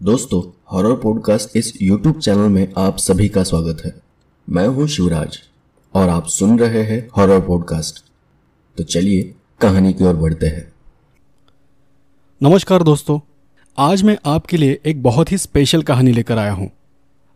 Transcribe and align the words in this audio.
दोस्तों 0.00 0.40
horror 0.72 0.94
podcast 0.94 1.56
इस 1.56 1.72
YouTube 1.82 2.18
channel 2.18 2.48
में 2.48 2.72
आप 2.78 2.96
सभी 2.96 3.28
का 3.28 3.42
स्वागत 3.42 3.82
है। 3.84 3.92
मैं 4.48 4.66
हूँ 4.66 4.86
शिवराज, 4.86 5.38
और 5.94 6.08
आप 6.08 6.26
सुन 6.26 6.58
रहे 6.58 6.82
हैं 6.82 6.98
हॉरर 7.16 7.40
पॉडकास्ट 7.40 7.98
तो 8.76 8.84
चलिए, 8.84 9.22
कहानी 9.60 9.92
की 9.92 10.04
ओर 10.04 10.14
बढ़ते 10.14 10.46
हैं। 10.46 10.72
नमस्कार 12.40 12.82
दोस्तों, 12.82 13.18
आज 13.78 14.02
मैं 14.02 14.16
आपके 14.26 14.56
लिए 14.56 14.78
एक 14.86 15.02
बहुत 15.02 15.32
ही 15.32 15.38
स्पेशल 15.38 15.82
कहानी 15.82 16.12
लेकर 16.12 16.38
आया 16.38 16.52
हूँ। 16.52 16.70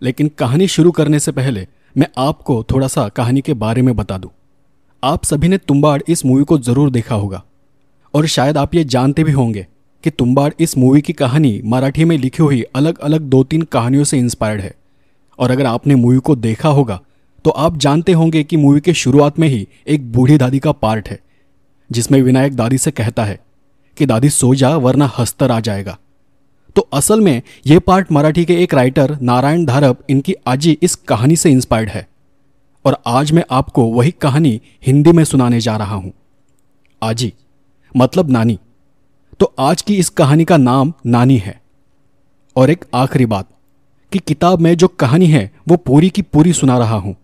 लेकिन 0.03 0.29
कहानी 0.29 0.69
शुरू 0.69 0.91
करने 0.91 1.21
से 1.21 1.33
पहले, 1.33 1.67
मैं 1.97 2.09
आपको 2.19 2.63
थोड़ा 2.65 2.89
सा 2.89 3.09
कहानी 3.09 3.41
के 3.41 3.55
बारे 3.57 3.83
में 3.83 3.95
बता 3.97 4.19
दूँ। 4.19 4.31
आप 5.03 5.25
सभी 5.25 5.49
ने 5.49 5.59
तुम्बाड़ 5.59 6.01
इस 6.09 6.25
मूवी 6.27 6.45
को 6.45 6.59
ज़रूर 6.61 6.91
देखा 6.91 7.15
होगा, 7.15 7.45
और 8.15 8.27
शायद 8.29 8.57
आप 8.57 8.75
ये 8.75 8.85
जानते 8.87 9.25
भी 9.25 9.33
होंगे 9.33 9.67
कि 10.05 10.11
तुम्बाड़ 10.11 10.53
इस 10.61 10.77
मूवी 10.79 11.01
की 11.01 11.13
कहानी 11.13 11.61
मराठी 11.65 12.05
में 12.05 12.17
लिखी 12.19 12.43
हुई 12.43 12.63
अलग 12.75 12.99
अलग 12.99 13.21
दो 13.21 13.43
तीन 13.45 13.63
कहानियों 13.63 14.05
से 14.05 14.19
इंस्पायर्ड 14.19 14.61
है। 14.61 14.75
और 15.39 15.51
अगर 15.51 15.67
आपने 15.67 15.95
मूवी 15.95 16.19
को 16.19 16.37
देखा 16.37 16.69
होगा 16.69 17.01
तो 17.45 17.51
आप 17.51 17.77
जानते 17.77 18.13
होंगे 18.13 18.43
कि 18.45 18.57
मूवी 18.57 18.81
के 18.81 18.93
शुरुआत 18.95 19.39
में 19.39 19.47
ही 19.49 19.67
एक 19.87 20.13
बूढ़ी 20.13 20.37
दादी 20.39 20.59
का 20.59 20.73
पार्ट 20.73 21.09
है, 21.09 21.19
जिसमें 21.91 22.21
विनायक 22.23 22.55
दादी 22.57 22.79
से 22.79 22.91
कहता 22.91 23.25
है 23.25 23.39
कि, 23.97 24.07
दादी, 24.07 24.29
सो 24.31 24.55
जा, 24.55 24.77
वरना 24.77 25.11
हस्तर 25.19 25.51
आ 25.51 25.59
जाएगा। 25.61 25.99
तो 26.77 26.89
असल 26.93 27.21
में 27.21 27.43
यह 27.67 27.79
पार्ट 27.79 28.13
मराठी 28.13 28.45
के 28.45 28.63
एक 28.63 28.75
राइटर 28.75 29.17
नारायण 29.23 29.65
धारप 29.67 30.05
इनकी 30.11 30.35
आजी 30.47 30.79
इस 30.83 30.95
कहानी 30.95 31.37
से 31.37 31.51
इंस्पायर्ड 31.51 31.91
है। 31.91 32.07
और 32.85 32.97
आज 33.07 33.33
मैं 33.33 33.45
आपको 33.51 33.85
वही 33.85 34.11
कहानी 34.11 34.61
हिंदी 34.87 35.13
में 35.13 35.25
सुनाने 35.25 35.61
जा 35.61 35.77
रहा 35.77 35.95
हूँ। 35.95 36.13
आजी 37.03 37.33
मतलब 37.95 38.31
नानी 38.31 38.59
तो 39.43 39.55
आज 39.59 39.83
की 39.83 39.97
इस 39.97 40.09
कहानी 40.09 40.45
का 40.45 40.57
नाम 40.57 40.93
नानी 41.07 41.37
है। 41.39 41.63
और 42.57 42.71
एक 42.71 42.85
आखिरी 42.95 43.27
बात, 43.27 43.49
कि 44.13 44.19
किताब 44.19 44.59
में 44.59 44.77
जो 44.77 44.89
कहानी 44.89 45.27
है, 45.27 45.53
वो 45.69 45.77
पूरी 45.77 46.11
की 46.11 46.23
पूरी 46.23 46.53
सुना 46.53 46.79
रहा 46.79 46.97
हूँ। 46.97 47.17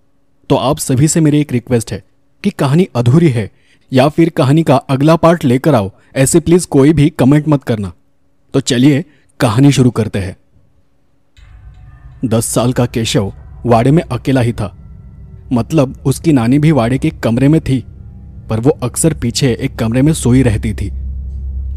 तो 0.49 0.57
आप 0.57 0.79
सभी 0.79 1.09
से 1.09 1.21
मेरी 1.21 1.41
एक 1.41 1.53
रिक्वेस्ट 1.53 1.93
है, 1.93 2.05
कि 2.45 2.51
कहानी 2.51 2.89
अधूरी 2.97 3.29
है, 3.29 3.51
या 3.93 4.09
फिर 4.09 4.29
कहानी 4.29 4.63
का 4.63 4.77
अगला 4.77 5.17
पार्ट 5.17 5.45
लेकर 5.45 5.75
आओ, 5.75 5.91
ऐसे 6.17 6.41
प्लीज़ 6.41 6.67
कोई 6.67 6.93
भी 6.93 7.11
कमेंट 7.11 7.49
मत 7.49 7.63
करना। 7.63 7.93
तो 8.55 8.61
चलिए, 8.61 9.05
कहानी 9.41 9.73
शुरू 9.73 9.91
करते 9.91 10.19
हैं। 10.19 10.37
दस 12.25 12.47
साल 12.47 12.73
का 12.73 12.87
केशव 12.87 13.33
वाड़े 13.67 13.91
में 13.91 14.03
अकेला 14.03 14.41
ही 14.41 14.53
था। 14.53 14.77
मतलब 15.53 16.03
उसकी 16.07 16.33
नानी 16.33 16.59
भी 16.59 16.73
वाड़े 16.73 16.99
के 16.99 17.11
कमरे 17.11 17.49
में 17.49 17.61
थी, 17.61 17.85
पर 18.51 18.61
वो 18.61 18.71
अक्सर 18.71 19.15
पीछे 19.15 19.59
एक 19.61 19.77
कमरे 19.77 20.03
में 20.03 20.13
सोई 20.13 20.43
रहती 20.43 20.75
थी। 20.75 20.98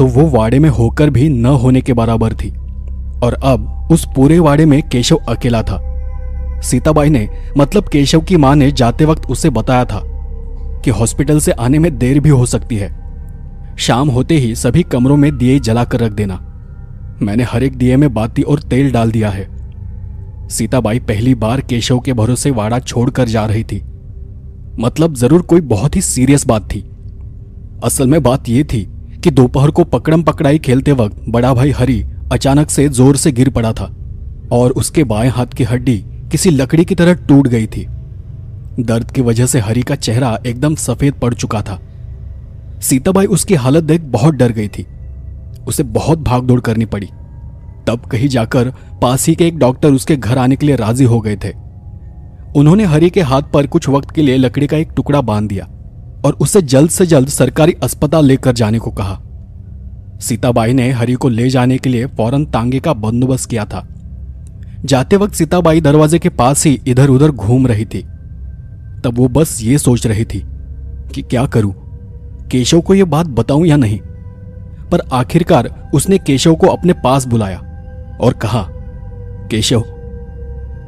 तो 0.01 0.05
वो 0.07 0.25
वाड़े 0.29 0.59
में 0.59 0.69
होकर 0.69 1.09
भी 1.09 1.29
न 1.29 1.45
होने 1.45 1.81
के 1.81 1.93
बराबर 1.93 2.33
थी। 2.33 2.49
और 3.23 3.33
अब 3.43 3.89
उस 3.91 4.05
पूरे 4.15 4.39
वाड़े 4.39 4.65
में 4.65 4.81
केशव 4.89 5.15
अकेला 5.15 5.63
था। 5.63 5.77
सीताबाई 6.61 7.09
ने 7.09 7.29
मतलब 7.57 7.83
केशव 7.83 8.21
की 8.21 8.37
माँ 8.37 8.55
ने 8.55 8.71
जाते 8.71 9.05
वक्त 9.05 9.29
उसे 9.29 9.49
बताया 9.49 9.85
था 9.85 10.01
कि 10.83 10.91
हॉस्पिटल 10.91 11.39
से 11.39 11.51
आने 11.51 11.79
में 11.79 11.97
देर 11.97 12.19
भी 12.19 12.29
हो 12.29 12.45
सकती 12.45 12.75
है। 12.75 12.89
शाम 13.77 14.09
होते 14.09 14.35
ही 14.35 14.55
सभी 14.55 14.83
कमरों 14.83 15.17
में 15.17 15.37
दिए 15.37 15.59
जलाकर 15.59 15.99
रख 15.99 16.11
देना। 16.11 16.35
मैंने 17.21 17.43
हर 17.43 17.63
एक 17.63 17.75
दिए 17.75 17.95
में 17.95 18.13
बाती 18.13 18.41
और 18.41 18.59
तेल 18.59 18.91
डाल 18.91 19.11
दिया 19.11 19.29
है। 19.29 19.47
सीताबाई 20.49 20.99
पहली 20.99 21.35
बार 21.35 21.61
केशव 21.61 21.99
के 21.99 22.13
भरोसे 22.13 22.51
वाड़ा 22.51 22.79
छोड़कर 22.79 23.27
जा 23.27 23.45
रही 23.45 23.63
थी। 23.63 23.81
मतलब 24.79 25.13
ज़रूर 25.13 25.41
कोई 25.41 25.61
बहुत 25.61 25.95
ही 25.95 26.01
सीरियस 26.01 26.47
बात 26.47 26.61
थी। 26.61 26.81
असल 27.83 28.07
में 28.07 28.23
बात 28.23 28.49
यह 28.49 28.63
थी 28.63 28.87
कि 29.23 29.31
दोपहर 29.31 29.71
को 29.71 29.83
पकड़म 29.83 30.23
पकड़ाई 30.23 30.59
खेलते 30.59 30.91
वक्त 30.91 31.23
बड़ा 31.29 31.53
भाई 31.53 31.71
हरी 31.71 32.03
अचानक 32.31 32.69
से 32.69 32.87
ज़ोर 32.89 33.17
से 33.17 33.31
गिर 33.31 33.49
पड़ा 33.49 33.73
था 33.73 33.85
और 34.51 34.71
उसके 34.71 35.03
बाएँ 35.03 35.29
हाथ 35.29 35.45
की 35.47 35.63
हड्डी 35.63 35.97
किसी 36.31 36.49
लकड़ी 36.49 36.85
की 36.85 36.95
तरह 36.95 37.13
टूट 37.27 37.47
गई 37.47 37.67
थी। 37.67 37.85
दर्द 38.79 39.11
की 39.11 39.21
वजह 39.21 39.45
से 39.45 39.59
हरी 39.59 39.81
का 39.81 39.95
चेहरा 39.95 40.37
एकदम 40.45 40.75
सफ़ेद 40.75 41.13
पड़ 41.13 41.33
चुका 41.33 41.61
था। 41.61 41.79
सीताबाई 42.81 43.25
उसकी 43.25 43.55
हालत 43.55 43.83
देख 43.83 44.01
बहुत 44.01 44.33
डर 44.33 44.51
गई 44.51 44.67
थी। 44.67 44.85
उसे 45.67 45.83
बहुत 45.83 46.19
भागदौड़ 46.19 46.59
करनी 46.59 46.85
पड़ी। 46.85 47.09
तब 47.87 48.05
कहीं 48.11 48.27
जाकर 48.27 48.73
पास 49.01 49.27
ही 49.27 49.35
के 49.35 49.47
एक 49.47 49.57
डॉक्टर 49.57 49.91
उसके 49.91 50.15
घर 50.15 50.37
आने 50.37 50.55
के 50.55 50.65
लिए 50.65 50.75
राज़ी 50.75 51.05
हो 51.05 51.19
गए 51.19 51.35
थे। 51.35 51.53
उन्होंने 52.55 52.83
हरी 52.83 53.09
के 53.09 53.21
हाथ 53.21 53.41
पर 53.53 53.67
कुछ 53.67 53.89
वक्त 53.89 54.11
के 54.11 54.21
लिए 54.21 54.37
लकड़ी 54.37 54.67
का 54.67 54.77
एक 54.77 54.91
टुकड़ा 54.95 55.21
बाँध 55.21 55.47
दिया। 55.49 55.67
और 56.25 56.33
उसे 56.33 56.61
जल्द 56.61 56.89
से 56.89 57.05
जल्द 57.05 57.27
सरकारी 57.27 57.75
अस्पताल 57.83 58.25
लेकर 58.25 58.51
जाने 58.51 58.79
को 58.79 58.91
कहा। 58.91 59.21
सीताबाई 60.19 60.73
ने 60.73 60.91
हरि 60.91 61.13
को 61.13 61.29
ले 61.29 61.49
जाने 61.49 61.77
के 61.77 61.89
लिए 61.89 62.05
फ़ौरन 62.05 62.45
तांगे 62.45 62.79
का 62.79 62.93
बंदोबस्त 62.93 63.49
किया 63.49 63.65
था। 63.65 63.87
जाते 64.85 65.15
वक्त 65.15 65.33
सीताबाई 65.33 65.81
दरवाजे 65.81 66.19
के 66.19 66.29
पास 66.29 66.65
ही 66.65 66.81
इधर 66.87 67.09
उधर 67.09 67.31
घूम 67.31 67.67
रही 67.67 67.85
थी। 67.85 68.01
तब 69.03 69.13
वो 69.13 69.27
बस 69.27 69.59
ये 69.61 69.77
सोच 69.77 70.07
रही 70.07 70.25
थी 70.25 70.45
कि 71.15 71.21
क्या 71.21 71.45
करूँ? 71.45 71.73
केशव 72.51 72.81
को 72.81 72.93
यह 72.93 73.05
बात 73.05 73.27
बताऊँ 73.27 73.65
या 73.65 73.77
नहीं? 73.77 73.99
पर 74.91 74.99
आखिरकार 75.13 75.91
उसने 75.93 76.17
केशव 76.17 76.55
को 76.55 76.67
अपने 76.67 76.93
पास 76.93 77.25
बुलाया 77.25 77.57
और 78.21 78.33
कहा, 78.33 78.67
केशव, 79.51 79.81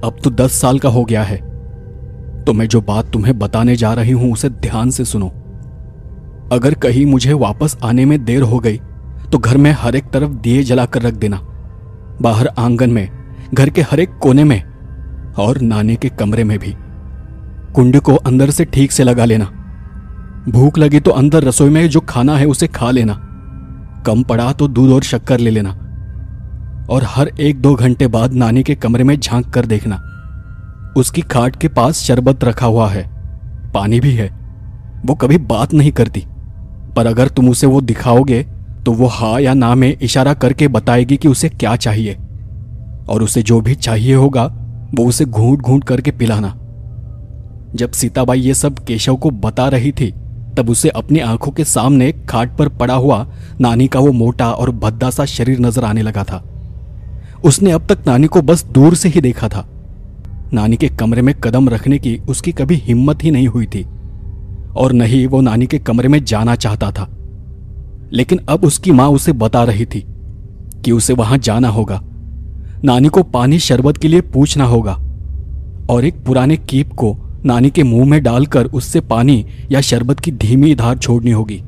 अब 0.03 0.15
तो 0.23 0.29
दस 0.29 0.51
साल 0.51 0.79
का 0.79 0.89
हो 0.89 1.05
गया 1.05 1.23
है। 1.23 1.52
तो 2.47 2.53
मैं 2.53 2.67
जो 2.67 2.81
बात 2.81 3.11
तुम्हें 3.13 3.37
बताने 3.39 3.75
जा 3.75 3.93
रही 3.93 4.11
हूँ 4.11 4.31
उसे 4.33 4.49
ध्यान 4.49 4.89
से 4.89 5.05
सुनो। 5.05 5.27
अगर 6.51 6.73
कहीं 6.73 7.05
मुझे 7.05 7.33
वापस 7.33 7.77
आने 7.83 8.05
में 8.05 8.23
देर 8.25 8.41
हो 8.41 8.59
गई 8.59 8.77
तो 9.31 9.37
घर 9.37 9.57
में 9.57 9.71
हर 9.71 9.95
एक 9.95 10.09
तरफ़ 10.09 10.31
दिए 10.31 10.63
जलाकर 10.63 11.01
रख 11.01 11.13
देना। 11.13 11.37
बाहर 12.21 12.47
आँगन 12.47 12.89
में, 12.89 13.09
घर 13.53 13.69
के 13.69 13.81
हर 13.81 13.99
एक 13.99 14.17
कोने 14.17 14.43
में, 14.43 14.63
और 15.33 15.61
नानी 15.61 15.95
के 15.95 16.09
कमरे 16.09 16.43
में 16.43 16.57
भी। 16.59 16.73
कुंड 17.73 17.99
को 17.99 18.15
अंदर 18.15 18.49
से 18.49 18.65
ठीक 18.65 18.91
से 18.91 19.03
लगा 19.03 19.25
लेना। 19.25 19.45
भूख 20.49 20.77
लगी 20.77 20.99
तो 20.99 21.11
अंदर 21.11 21.43
रसोई 21.43 21.69
में 21.69 21.87
जो 21.89 21.99
खाना 21.99 22.37
है 22.37 22.45
उसे 22.45 22.67
खा 22.67 22.91
लेना। 22.91 23.13
कम 24.05 24.23
पड़ा 24.23 24.51
तो 24.53 24.67
दूध 24.67 24.91
और 24.91 25.03
शक्कर 25.03 25.39
ले 25.39 25.49
लेना। 25.49 25.69
और 26.89 27.03
हर 27.05 27.27
एक 27.27 27.61
दो 27.61 27.73
घंटे 27.75 28.07
बाद 28.07 28.33
नानी 28.33 28.63
के 28.63 28.75
कमरे 28.75 29.03
में 29.03 29.19
झाँक 29.19 29.49
कर 29.49 29.65
देखना। 29.65 30.12
उसकी 30.97 31.21
खाट 31.21 31.55
के 31.55 31.67
पास 31.67 31.97
शरबत 31.97 32.43
रखा 32.43 32.65
हुआ 32.65 32.89
है। 32.89 33.03
पानी 33.73 33.99
भी 33.99 34.11
है। 34.11 34.29
वो 35.05 35.15
कभी 35.15 35.37
बात 35.37 35.73
नहीं 35.73 35.91
करती। 35.91 36.25
पर 36.95 37.07
अगर 37.07 37.27
तुम 37.27 37.49
उसे 37.49 37.67
वो 37.67 37.81
दिखाओगे 37.81 38.43
तो 38.85 38.91
वो 38.91 39.07
हा 39.07 39.39
या 39.39 39.53
ना 39.53 39.75
में 39.75 39.97
इशारा 40.01 40.33
करके 40.33 40.67
बताएगी 40.67 41.17
कि 41.17 41.27
उसे 41.27 41.49
क्या 41.49 41.75
चाहिए। 41.75 42.13
और 43.09 43.23
उसे 43.23 43.41
जो 43.43 43.61
भी 43.61 43.75
चाहिए 43.75 44.15
होगा, 44.15 44.43
वो 44.95 45.05
उसे 45.05 45.25
घूंट 45.25 45.61
घूंट 45.61 45.83
करके 45.83 46.11
पिलाना। 46.11 46.49
जब 47.75 47.91
सीताबाई 47.91 48.39
ये 48.39 48.53
सब 48.53 48.79
केशव 48.79 49.15
को 49.15 49.29
बता 49.29 49.67
रही 49.67 49.91
थी, 49.91 50.13
तब 50.57 50.69
उसे 50.69 50.89
अपनी 50.89 51.19
आँखों 51.19 51.51
के 51.51 51.63
सामने 51.63 52.11
खाट 52.29 52.57
पर 52.57 52.69
पड़ा 52.69 52.93
हुआ 52.93 53.25
नानी 53.61 53.87
का 53.87 53.99
वो 53.99 54.11
मोटा 54.11 54.51
और 54.51 54.71
भद्दा 54.71 55.09
सा 55.09 55.25
शरीर 55.25 55.59
नज़र 55.59 55.83
आने 55.83 56.01
लगा 56.01 56.23
था। 56.23 56.43
उसने 57.45 57.71
अब 57.71 57.85
तक 57.85 58.07
नानी 58.07 58.27
को 58.27 58.41
बस 58.41 58.65
दूर 58.65 58.95
से 58.95 59.09
ही 59.09 59.21
देखा 59.21 59.47
था। 59.47 59.67
नानी 60.53 60.75
के 60.75 60.87
कमरे 60.89 61.21
में 61.21 61.33
कदम 61.35 61.69
रखने 61.69 61.97
की 61.99 62.17
उसकी 62.29 62.51
कभी 62.51 62.75
हिम्मत 62.75 63.23
ही 63.23 63.31
नहीं 63.31 63.47
हुई 63.47 63.65
थी, 63.65 63.85
और 64.75 64.93
न 64.93 65.01
ही 65.01 65.25
वो 65.27 65.41
नानी 65.41 65.65
के 65.65 65.79
कमरे 65.79 66.07
में 66.07 66.23
जाना 66.25 66.55
चाहता 66.55 66.91
था। 66.91 67.09
लेकिन 68.13 68.39
अब 68.49 68.63
उसकी 68.63 68.91
माँ 68.91 69.09
उसे 69.09 69.31
बता 69.31 69.63
रही 69.63 69.85
थी 69.85 70.05
कि 70.85 70.91
उसे 70.91 71.13
वहाँ 71.13 71.37
जाना 71.37 71.67
होगा। 71.67 72.01
नानी 72.83 73.07
को 73.07 73.23
पानी 73.23 73.59
शरबत 73.59 73.97
के 73.97 74.07
लिए 74.07 74.21
पूछना 74.21 74.65
होगा, 74.65 74.93
और 75.89 76.05
एक 76.05 76.23
पुराने 76.25 76.57
कीप 76.57 76.93
को 76.93 77.17
नानी 77.45 77.69
के 77.69 77.83
मुँह 77.83 78.05
में 78.05 78.23
डालकर 78.23 78.65
उससे 78.65 78.99
पानी 78.99 79.45
या 79.71 79.81
शरबत 79.81 80.19
की 80.19 80.31
धीमी 80.31 80.75
धार 80.75 80.97
छोड़नी 80.97 81.31
होगी। 81.31 81.61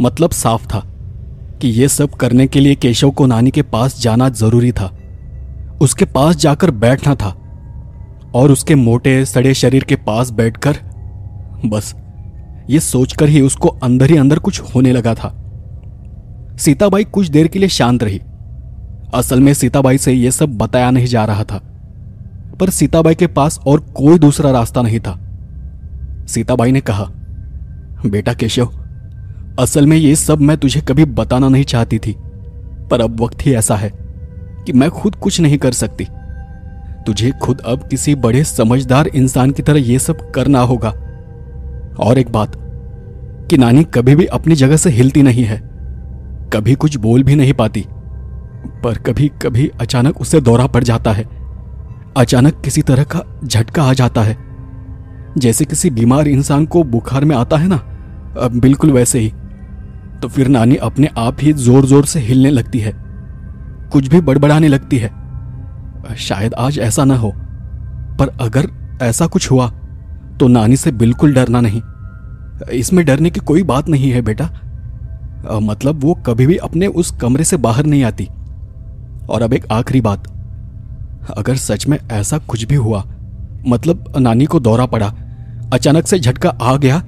मतलब 0.00 0.30
साफ़ 0.30 0.66
था 0.66 0.80
कि 1.60 1.68
यह 1.68 1.88
सब 1.88 2.10
करने 2.10 2.46
के 2.46 2.60
लिए 2.60 2.74
केशव 2.74 3.10
को 3.10 3.26
नानी 3.26 3.50
के 3.50 3.62
पास 3.62 4.00
जाना 4.02 4.28
ज़रूरी 4.28 4.72
था। 4.72 4.96
उसके 5.80 6.04
पास 6.04 6.36
जाकर 6.36 6.70
बैठना 6.70 7.14
था। 7.14 7.36
और 8.34 8.52
उसके 8.52 8.74
मोटे, 8.74 9.24
सड़े 9.24 9.54
शरीर 9.54 9.84
के 9.84 9.96
पास 9.96 10.30
बैठकर, 10.30 10.76
बस, 11.66 11.94
ये 12.70 12.80
सोचकर 12.80 13.28
ही 13.28 13.40
उसको 13.40 13.68
अंदर 13.68 14.10
ही 14.10 14.16
अंदर 14.16 14.38
कुछ 14.38 14.60
होने 14.60 14.92
लगा 14.92 15.14
था। 15.14 15.38
सीताबाई 16.58 17.04
कुछ 17.04 17.28
देर 17.28 17.46
के 17.46 17.58
लिए 17.58 17.68
शांत 17.68 18.02
रही। 18.02 18.20
असल 19.14 19.40
में 19.40 19.54
सीताबाई 19.54 19.98
से 19.98 20.12
यह 20.12 20.30
सब 20.30 20.58
बताया 20.58 20.90
नहीं 20.90 21.06
जा 21.06 21.24
रहा 21.24 21.44
था। 21.44 21.58
पर 22.60 22.70
सीताबाई 22.70 23.14
के 23.14 23.26
पास 23.26 23.60
और 23.66 23.80
कोई 23.80 24.18
दूसरा 24.18 24.50
रास्ता 24.50 24.82
नहीं 24.82 25.00
था। 25.00 25.18
सीताबाई 26.28 26.72
ने 26.72 26.80
कहा, 26.80 27.04
बेटा 28.06 28.32
केशव, 28.32 28.66
असल 29.58 29.86
में 29.86 29.96
ये 29.96 30.16
सब 30.16 30.40
मैं 30.40 30.56
तुझे 30.56 30.80
कभी 30.80 31.04
बताना 31.04 31.48
नहीं 31.48 31.64
चाहती 31.64 31.98
थी, 31.98 32.16
पर 32.90 33.00
अब 33.00 33.20
वक्त 33.20 33.46
ही 33.46 33.54
ऐसा 33.54 33.76
है 33.76 33.92
कि 34.66 34.72
मैं 34.72 34.90
खुद 34.90 35.14
कुछ 35.14 35.40
नहीं 35.40 35.58
कर 35.58 35.72
सकती। 35.72 36.06
तुझे 37.06 37.30
खुद 37.32 37.60
अब 37.60 37.88
किसी 37.88 38.14
बड़े 38.14 38.44
समझदार 38.44 39.06
इंसान 39.06 39.50
की 39.50 39.62
तरह 39.62 39.80
यह 39.80 39.98
सब 39.98 40.30
करना 40.30 40.60
होगा। 40.60 40.90
और 42.00 42.18
एक 42.18 42.30
बात, 42.32 42.56
कि 43.50 43.56
नानी 43.56 43.84
कभी 43.84 44.14
भी 44.16 44.26
अपनी 44.26 44.54
जगह 44.54 44.76
से 44.76 44.90
हिलती 44.90 45.22
नहीं 45.22 45.44
है। 45.44 45.60
कभी 46.52 46.74
कुछ 46.74 46.96
बोल 46.96 47.22
भी 47.22 47.36
नहीं 47.36 47.52
पाती, 47.52 47.84
पर 48.84 48.98
कभी 48.98 49.30
कभी 49.42 49.70
अचानक 49.80 50.20
उसे 50.20 50.40
दौरा 50.40 50.66
पड़ 50.66 50.84
जाता 50.84 51.12
है। 51.12 51.24
अचानक 52.16 52.60
किसी 52.60 52.82
तरह 52.82 53.04
का 53.04 53.22
झटका 53.44 53.82
आ 53.82 53.92
जाता 53.92 54.22
है। 54.22 54.36
जैसे 55.38 55.64
किसी 55.64 55.90
बीमार 55.90 56.28
इंसान 56.28 56.66
को 56.66 56.82
बुखार 56.84 57.24
में 57.24 57.36
आता 57.36 57.56
है 57.56 57.68
ना, 57.68 57.76
अब 58.40 58.60
बिल्कुल 58.60 58.90
वैसे 58.90 59.18
ही। 59.18 59.32
तो 60.22 60.28
फिर 60.28 60.48
नानी 60.48 60.76
अपने 60.76 61.08
आप 61.18 61.36
ही 61.40 61.52
ज़ोर 61.52 61.86
ज़ोर 61.86 62.04
से 62.04 62.20
हिलने 62.20 62.50
लगती 62.50 62.78
है। 62.78 62.92
कुछ 63.92 64.08
भी 64.08 64.20
बड़बड़ाने 64.20 64.68
लगती 64.68 64.98
है। 64.98 65.21
शायद 66.18 66.54
आज 66.54 66.78
ऐसा 66.78 67.04
ना 67.04 67.16
हो। 67.16 67.32
पर 68.18 68.28
अगर 68.40 68.68
ऐसा 69.02 69.26
कुछ 69.26 69.50
हुआ 69.50 69.68
तो 70.40 70.48
नानी 70.48 70.76
से 70.76 70.92
बिल्कुल 70.92 71.34
डरना 71.34 71.60
नहीं। 71.60 71.82
इसमें 72.70 73.04
डरने 73.06 73.30
की 73.30 73.40
कोई 73.40 73.62
बात 73.62 73.88
नहीं 73.88 74.10
है 74.10 74.22
बेटा। 74.22 74.50
मतलब 75.60 76.00
वो 76.00 76.14
कभी 76.26 76.46
भी 76.46 76.56
अपने 76.56 76.86
उस 76.86 77.10
कमरे 77.10 77.44
से 77.44 77.56
बाहर 77.56 77.86
नहीं 77.86 78.04
आती। 78.04 78.28
और 79.30 79.42
अब 79.42 79.52
एक 79.52 79.66
आखिरी 79.72 80.00
बात। 80.00 80.28
अगर 81.38 81.56
सच 81.56 81.86
में 81.86 81.98
ऐसा 82.12 82.38
कुछ 82.38 82.64
भी 82.64 82.74
हुआ 82.74 83.04
मतलब 83.66 84.12
नानी 84.18 84.44
को 84.44 84.60
दौरा 84.60 84.86
पड़ा, 84.86 85.12
अचानक 85.72 86.06
से 86.06 86.18
झटका 86.18 86.50
आ 86.50 86.76
गया, 86.76 87.02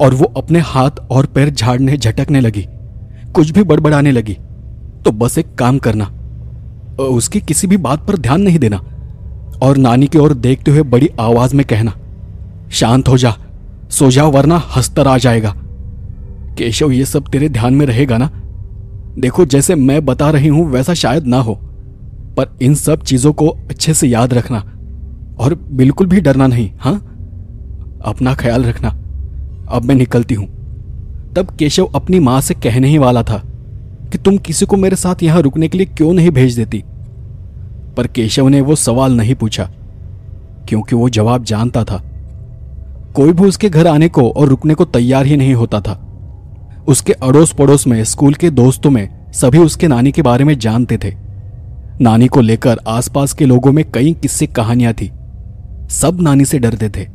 और 0.00 0.14
वो 0.14 0.24
अपने 0.36 0.60
हाथ 0.60 0.98
और 1.10 1.26
पैर 1.26 1.50
झाड़ने, 1.50 1.96
झटकने 1.96 2.40
लगी, 2.40 2.66
कुछ 3.34 3.50
भी 3.50 3.62
बड़बड़ाने 3.62 4.12
लगी 4.12 4.36
तो 5.04 5.10
बस 5.12 5.38
एक 5.38 5.54
काम 5.54 5.78
करना। 5.78 6.10
उसकी 7.02 7.40
किसी 7.40 7.66
भी 7.66 7.76
बात 7.76 8.06
पर 8.08 8.16
ध्यान 8.16 8.40
नहीं 8.40 8.58
देना 8.58 8.84
और 9.62 9.76
नानी 9.76 10.06
की 10.06 10.18
ओर 10.18 10.34
देखते 10.34 10.70
हुए 10.70 10.82
बड़ी 10.82 11.10
आवाज़ 11.20 11.54
में 11.56 11.66
कहना, 11.66 11.92
शांत 12.70 13.08
हो 13.08 13.18
जा, 13.18 13.36
सो 13.90 14.10
जा 14.10 14.24
वरना 14.24 14.62
हस्तर 14.76 15.08
आ 15.08 15.18
जाएगा। 15.18 15.54
केशव, 16.58 16.90
ये 16.90 17.04
सब 17.04 17.28
तेरे 17.28 17.48
ध्यान 17.48 17.74
में 17.74 17.86
रहेगा 17.86 18.18
ना? 18.18 18.30
देखो, 19.18 19.44
जैसे 19.44 19.74
मैं 19.74 20.04
बता 20.04 20.30
रही 20.30 20.48
हूँ, 20.48 20.70
वैसा 20.70 20.94
शायद 20.94 21.26
ना 21.26 21.38
हो। 21.38 21.54
पर 22.36 22.56
इन 22.62 22.74
सब 22.74 23.02
चीज़ों 23.02 23.32
को 23.32 23.48
अच्छे 23.48 23.94
से 23.94 24.08
याद 24.08 24.34
रखना 24.34 24.58
और 25.38 25.54
बिल्कुल 25.54 26.06
भी 26.06 26.20
डरना 26.20 26.46
नहीं 26.46 26.70
हाँ? 26.80 26.94
अपना 28.04 28.34
ख्याल 28.34 28.64
रखना। 28.64 28.88
अब 29.68 29.84
मैं 29.84 29.94
निकलती 29.94 30.34
हूँ। 30.34 30.46
तब 31.36 31.56
केशव 31.58 31.84
अपनी 31.84 32.18
माँ 32.18 32.40
से 32.40 32.54
कहने 32.54 32.88
ही 32.88 32.98
वाला 32.98 33.22
था 33.22 33.42
कि 34.12 34.18
तुम 34.18 34.36
किसी 34.38 34.66
को 34.66 34.76
मेरे 34.76 34.96
साथ 34.96 35.22
यहाँ 35.22 35.40
रुकने 35.42 35.68
के 35.68 35.78
लिए 35.78 35.86
क्यों 35.86 36.12
नहीं 36.12 36.30
भेज 36.30 36.56
देती? 36.56 36.82
पर 37.96 38.06
केशव 38.06 38.48
ने 38.48 38.60
वो 38.60 38.74
सवाल 38.76 39.12
नहीं 39.12 39.34
पूछा, 39.34 39.68
क्योंकि 40.68 40.96
वो 40.96 41.08
जवाब 41.08 41.44
जानता 41.44 41.84
था। 41.84 42.02
कोई 43.16 43.32
भी 43.32 43.44
उसके 43.44 43.68
घर 43.68 43.86
आने 43.86 44.08
को 44.08 44.28
और 44.30 44.48
रुकने 44.48 44.74
को 44.74 44.84
तैयार 44.84 45.26
ही 45.26 45.36
नहीं 45.36 45.54
होता 45.54 45.80
था। 45.80 46.02
उसके 46.88 47.12
अड़ोस 47.12 47.52
पड़ोस 47.52 47.86
में, 47.86 48.02
स्कूल 48.04 48.34
के 48.34 48.50
दोस्तों 48.50 48.90
में, 48.90 49.32
सभी 49.32 49.58
उसके 49.58 49.88
नानी 49.88 50.12
के 50.12 50.22
बारे 50.22 50.44
में 50.44 50.58
जानते 50.58 50.98
थे। 51.04 51.14
नानी 52.00 52.26
को 52.26 52.40
लेकर 52.40 52.80
आसपास 52.88 53.32
के 53.32 53.44
लोगों 53.44 53.72
में 53.72 53.84
कई 53.90 54.12
किस्से 54.12 54.46
कहानियाँ 54.46 54.92
थी। 54.92 55.10
सब 55.90 56.18
नानी 56.20 56.44
से 56.44 56.58
डरते 56.58 56.88
थे। 56.90 57.06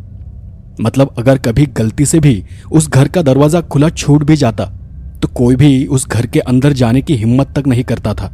मतलब 0.81 1.15
अगर 1.17 1.38
कभी 1.38 1.65
गलती 1.77 2.05
से 2.05 2.19
भी 2.19 2.43
उस 2.71 2.89
घर 2.89 3.07
का 3.07 3.21
दरवाज़ा 3.21 3.61
खुला 3.61 3.89
छूट 3.89 4.23
भी 4.23 4.35
जाता 4.35 4.65
तो 5.21 5.27
कोई 5.27 5.56
भी 5.56 5.85
उस 5.85 6.07
घर 6.07 6.25
के 6.25 6.39
अंदर 6.39 6.73
जाने 6.73 7.01
की 7.01 7.15
हिम्मत 7.15 7.53
तक 7.57 7.68
नहीं 7.68 7.83
करता 7.83 8.13
था। 8.13 8.27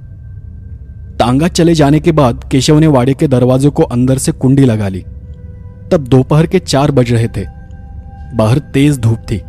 तांगा 1.19 1.47
चले 1.47 1.73
जाने 1.73 1.99
के 1.99 2.11
बाद 2.11 2.43
केशव 2.51 2.79
ने 2.79 2.87
वाड़े 2.87 3.13
के 3.13 3.27
दरवाजे 3.27 3.69
को 3.69 3.83
अंदर 3.83 4.17
से 4.17 4.31
कुंडी 4.31 4.65
लगा 4.65 4.87
ली। 4.87 5.03
तब 5.91 6.07
दोपहर 6.09 6.47
के 6.47 6.59
चार 6.59 6.91
बज 6.91 7.11
रहे 7.11 7.27
थे। 7.27 7.45
बाहर 8.35 8.59
तेज 8.73 8.97
धूप 8.99 9.19
थी। 9.31 9.41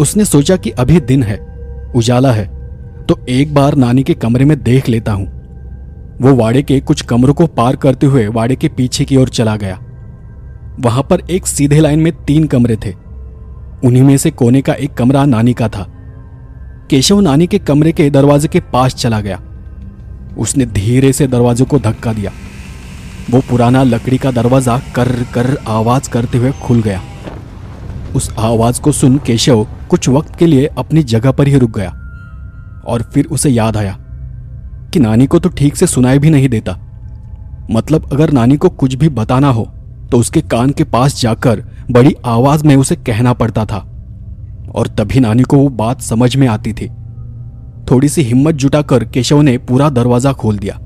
उसने 0.00 0.24
सोचा 0.24 0.56
कि 0.56 0.70
अभी 0.70 1.00
दिन 1.00 1.22
है, 1.22 1.38
उजाला 1.96 2.32
है 2.32 2.46
तो 3.06 3.18
एक 3.28 3.54
बार 3.54 3.74
नानी 3.74 4.02
के 4.02 4.14
कमरे 4.14 4.44
में 4.44 4.62
देख 4.62 4.88
लेता 4.88 5.12
हूँ। 5.12 5.26
वो 6.20 6.34
वाड़े 6.34 6.62
के 6.62 6.80
कुछ 6.80 7.02
कमरों 7.02 7.34
को 7.34 7.46
पार 7.46 7.76
करते 7.76 8.06
हुए 8.06 8.26
वाड़े 8.28 8.56
के 8.56 8.68
पीछे 8.68 9.04
की 9.04 9.16
ओर 9.16 9.28
चला 9.28 9.56
गया। 9.56 9.78
वहाँ 10.80 11.02
पर 11.02 11.20
एक 11.30 11.46
सीधे 11.46 11.80
लाइन 11.80 12.00
में 12.00 12.12
तीन 12.24 12.46
कमरे 12.46 12.76
थे। 12.76 12.92
उन्हीं 13.84 14.02
में 14.02 14.16
से 14.16 14.30
कोने 14.30 14.60
का 14.60 14.72
एक 14.72 14.94
कमरा 14.94 15.24
नानी 15.24 15.52
का 15.52 15.68
था। 15.68 15.86
केशव 16.90 17.20
नानी 17.20 17.46
के 17.46 17.58
कमरे 17.58 17.92
के 17.92 18.08
दरवाजे 18.10 18.48
के 18.48 18.60
पास 18.72 18.94
चला 18.94 19.20
गया। 19.20 19.40
उसने 20.38 20.66
धीरे 20.66 21.12
से 21.12 21.26
दरवाजे 21.26 21.64
को 21.64 21.78
धक्का 21.78 22.12
दिया। 22.12 22.30
वो 23.30 23.40
पुराना 23.40 23.82
लकड़ी 23.82 24.18
का 24.18 24.30
दरवाज़ा 24.30 24.78
कर 24.94 25.08
कर 25.34 25.56
आवाज़ 25.68 26.08
करते 26.10 26.38
हुए 26.38 26.52
खुल 26.62 26.80
गया। 26.82 27.02
उस 28.16 28.30
आवाज़ 28.38 28.80
को 28.80 28.92
सुन 28.92 29.18
केशव 29.18 29.66
कुछ 29.90 30.08
वक्त 30.08 30.34
के 30.38 30.46
लिए 30.46 30.66
अपनी 30.78 31.02
जगह 31.04 31.32
पर 31.32 31.48
ही 31.48 31.58
रुक 31.58 31.76
गया 31.76 31.90
और 32.86 33.02
फिर 33.14 33.26
उसे 33.26 33.50
याद 33.50 33.76
आया 33.76 33.96
कि 34.92 35.00
नानी 35.00 35.26
को 35.26 35.38
तो 35.38 35.48
ठीक 35.48 35.76
से 35.76 35.86
सुनाई 35.86 36.18
भी 36.18 36.30
नहीं 36.30 36.48
देता। 36.48 36.78
मतलब 37.70 38.08
अगर 38.12 38.32
नानी 38.32 38.56
को 38.56 38.68
कुछ 38.70 38.94
भी 38.94 39.08
बताना 39.10 39.50
हो 39.50 39.64
तो 40.10 40.18
उसके 40.18 40.40
कान 40.40 40.70
के 40.70 40.84
पास 40.86 41.20
जाकर 41.20 41.62
बड़ी 41.90 42.14
आवाज़ 42.26 42.66
में 42.66 42.74
उसे 42.76 42.96
कहना 42.96 43.32
पड़ता 43.34 43.64
था। 43.64 43.84
और 44.74 44.86
तभी 44.86 45.20
नानी 45.20 45.42
को 45.42 45.56
वो 45.58 45.68
बात 45.68 46.00
समझ 46.00 46.36
में 46.36 46.48
आती 46.48 46.72
थी। 46.72 46.88
थोड़ी 47.90 48.08
सी 48.08 48.22
हिम्मत 48.22 48.54
जुटाकर 48.54 49.04
केशव 49.04 49.40
ने 49.40 49.58
पूरा 49.58 49.88
दरवाज़ा 49.90 50.32
खोल 50.32 50.58
दिया। 50.58 50.78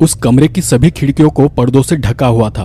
उस 0.00 0.14
कमरे 0.14 0.48
की 0.48 0.60
सभी 0.60 0.90
खिड़कियों 0.90 1.30
को 1.30 1.48
पर्दों 1.48 1.82
से 1.82 1.96
ढका 1.96 2.26
हुआ 2.26 2.50
था। 2.50 2.62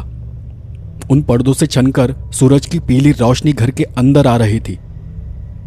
उन 1.11 1.21
पर्दों 1.21 1.53
से 1.53 1.67
छनकर 1.67 2.15
सूरज 2.33 2.65
की 2.65 2.79
पीली 2.79 3.11
रोशनी 3.11 3.53
घर 3.53 3.71
के 3.71 3.83
अंदर 3.83 4.27
आ 4.27 4.37
रही 4.37 4.59
थी। 4.59 4.79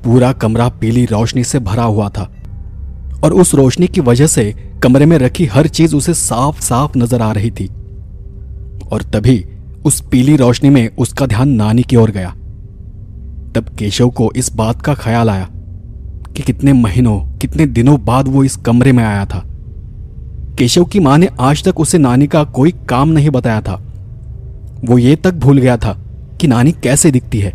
पूरा 0.04 0.32
कमरा 0.32 0.68
पीली 0.68 1.04
रोशनी 1.04 1.44
से 1.44 1.58
भरा 1.58 1.82
हुआ 1.82 2.08
था। 2.08 2.32
और 3.24 3.32
उस 3.32 3.54
रोशनी 3.54 3.86
की 3.86 4.00
वजह 4.00 4.26
से 4.26 4.54
कमरे 4.82 5.06
में 5.06 5.18
रखी 5.18 5.46
हर 5.46 5.66
चीज़ 5.66 5.96
उसे 5.96 6.14
साफ़ 6.14 6.60
साफ़ 6.60 6.98
नज़र 6.98 7.22
आ 7.22 7.32
रही 7.32 7.50
थी। 7.50 7.66
और 8.92 9.02
तभी 9.02 9.44
उस 9.84 10.00
पीली 10.00 10.36
रोशनी 10.36 10.70
में 10.70 10.90
उसका 10.98 11.26
ध्यान 11.26 11.48
नानी 11.48 11.82
की 11.82 11.96
ओर 11.96 12.10
गया। 12.10 12.34
तब 13.58 13.68
केशव 13.78 14.08
को 14.08 14.32
इस 14.36 14.54
बात 14.54 14.82
का 14.82 14.94
ख्याल 14.94 15.30
आया 15.30 15.48
कि 16.36 16.42
कितने 16.42 16.72
महीनों, 16.72 17.38
कितने 17.38 17.66
दिनों 17.66 18.04
बाद 18.04 18.28
वो 18.28 18.44
इस 18.44 18.56
कमरे 18.56 18.92
में 18.92 19.04
आया 19.04 19.24
था। 19.24 19.44
केशव 20.58 20.84
की 20.84 21.00
माँ 21.00 21.18
ने 21.18 21.28
आज 21.40 21.64
तक 21.64 21.80
उसे 21.80 21.98
नानी 21.98 22.26
का 22.26 22.44
कोई 22.44 22.70
काम 22.70 23.08
नहीं 23.08 23.30
बताया 23.30 23.60
था। 23.60 23.82
वो 24.84 24.98
ये 24.98 25.16
तक 25.16 25.34
भूल 25.34 25.58
गया 25.58 25.76
था 25.76 25.98
कि 26.40 26.46
नानी 26.46 26.72
कैसे 26.72 27.10
दिखती 27.10 27.40
है। 27.40 27.52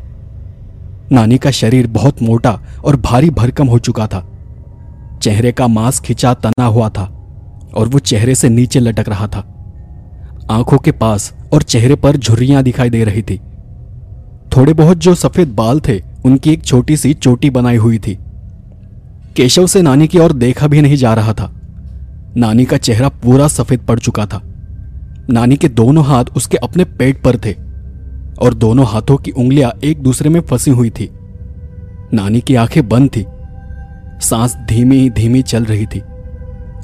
नानी 1.11 1.37
का 1.37 1.51
शरीर 1.51 1.87
बहुत 1.87 2.21
मोटा 2.21 2.59
और 2.85 2.95
भारी 2.95 3.29
भरकम 3.29 3.67
हो 3.67 3.79
चुका 3.79 4.07
था। 4.07 4.29
चेहरे 5.21 5.51
का 5.51 5.67
मांस 5.67 5.99
खिंचा 5.99 6.33
तना 6.33 6.65
हुआ 6.65 6.89
था 6.89 7.03
और 7.75 7.87
वो 7.87 7.99
चेहरे 7.99 8.35
से 8.35 8.49
नीचे 8.49 8.79
लटक 8.79 9.09
रहा 9.09 9.27
था। 9.27 9.39
आँखों 10.51 10.77
के 10.77 10.91
पास 10.91 11.33
और 11.53 11.63
चेहरे 11.63 11.95
पर 11.95 12.17
झुर्रियाँ 12.17 12.63
दिखाई 12.63 12.89
दे 12.89 13.03
रही 13.03 13.21
थी। 13.21 13.41
थोड़े 14.55 14.73
बहुत 14.73 14.97
जो 14.97 15.15
सफ़ेद 15.15 15.47
बाल 15.47 15.79
थे, 15.79 15.99
उनकी 16.25 16.51
एक 16.51 16.63
छोटी 16.63 16.97
सी 16.97 17.13
चोटी 17.13 17.49
बनाई 17.49 17.77
हुई 17.77 17.99
थी। 17.99 18.17
केशव 19.35 19.67
से 19.67 19.81
नानी 19.81 20.07
की 20.07 20.19
ओर 20.19 20.33
देखा 20.33 20.67
भी 20.67 20.81
नहीं 20.81 20.95
जा 20.95 21.13
रहा 21.13 21.33
था। 21.33 21.51
नानी 22.37 22.65
का 22.65 22.77
चेहरा 22.77 23.09
पूरा 23.09 23.47
सफ़ेद 23.47 23.79
पड़ 23.79 23.99
चुका 23.99 24.25
था। 24.25 24.41
नानी 25.29 25.55
के 25.55 25.67
दोनों 25.67 26.05
हाथ 26.05 26.25
उसके 26.35 26.57
अपने 26.57 26.83
पेट 26.83 27.21
पर 27.23 27.37
थे, 27.37 27.53
और 28.41 28.53
दोनों 28.53 28.85
हाथों 28.87 29.17
की 29.17 29.31
उंगलियाँ 29.31 29.71
एक 29.83 30.01
दूसरे 30.03 30.29
में 30.29 30.39
फंसी 30.41 30.71
हुई 30.71 30.89
थी। 30.89 31.09
नानी 32.13 32.41
की 32.41 32.55
आँखें 32.55 32.87
बंद 32.89 33.09
थी। 33.09 33.25
सांस 34.21 34.55
धीमी 34.69 35.09
धीमी 35.09 35.41
चल 35.41 35.63
रही 35.63 35.85
थी, 35.85 35.99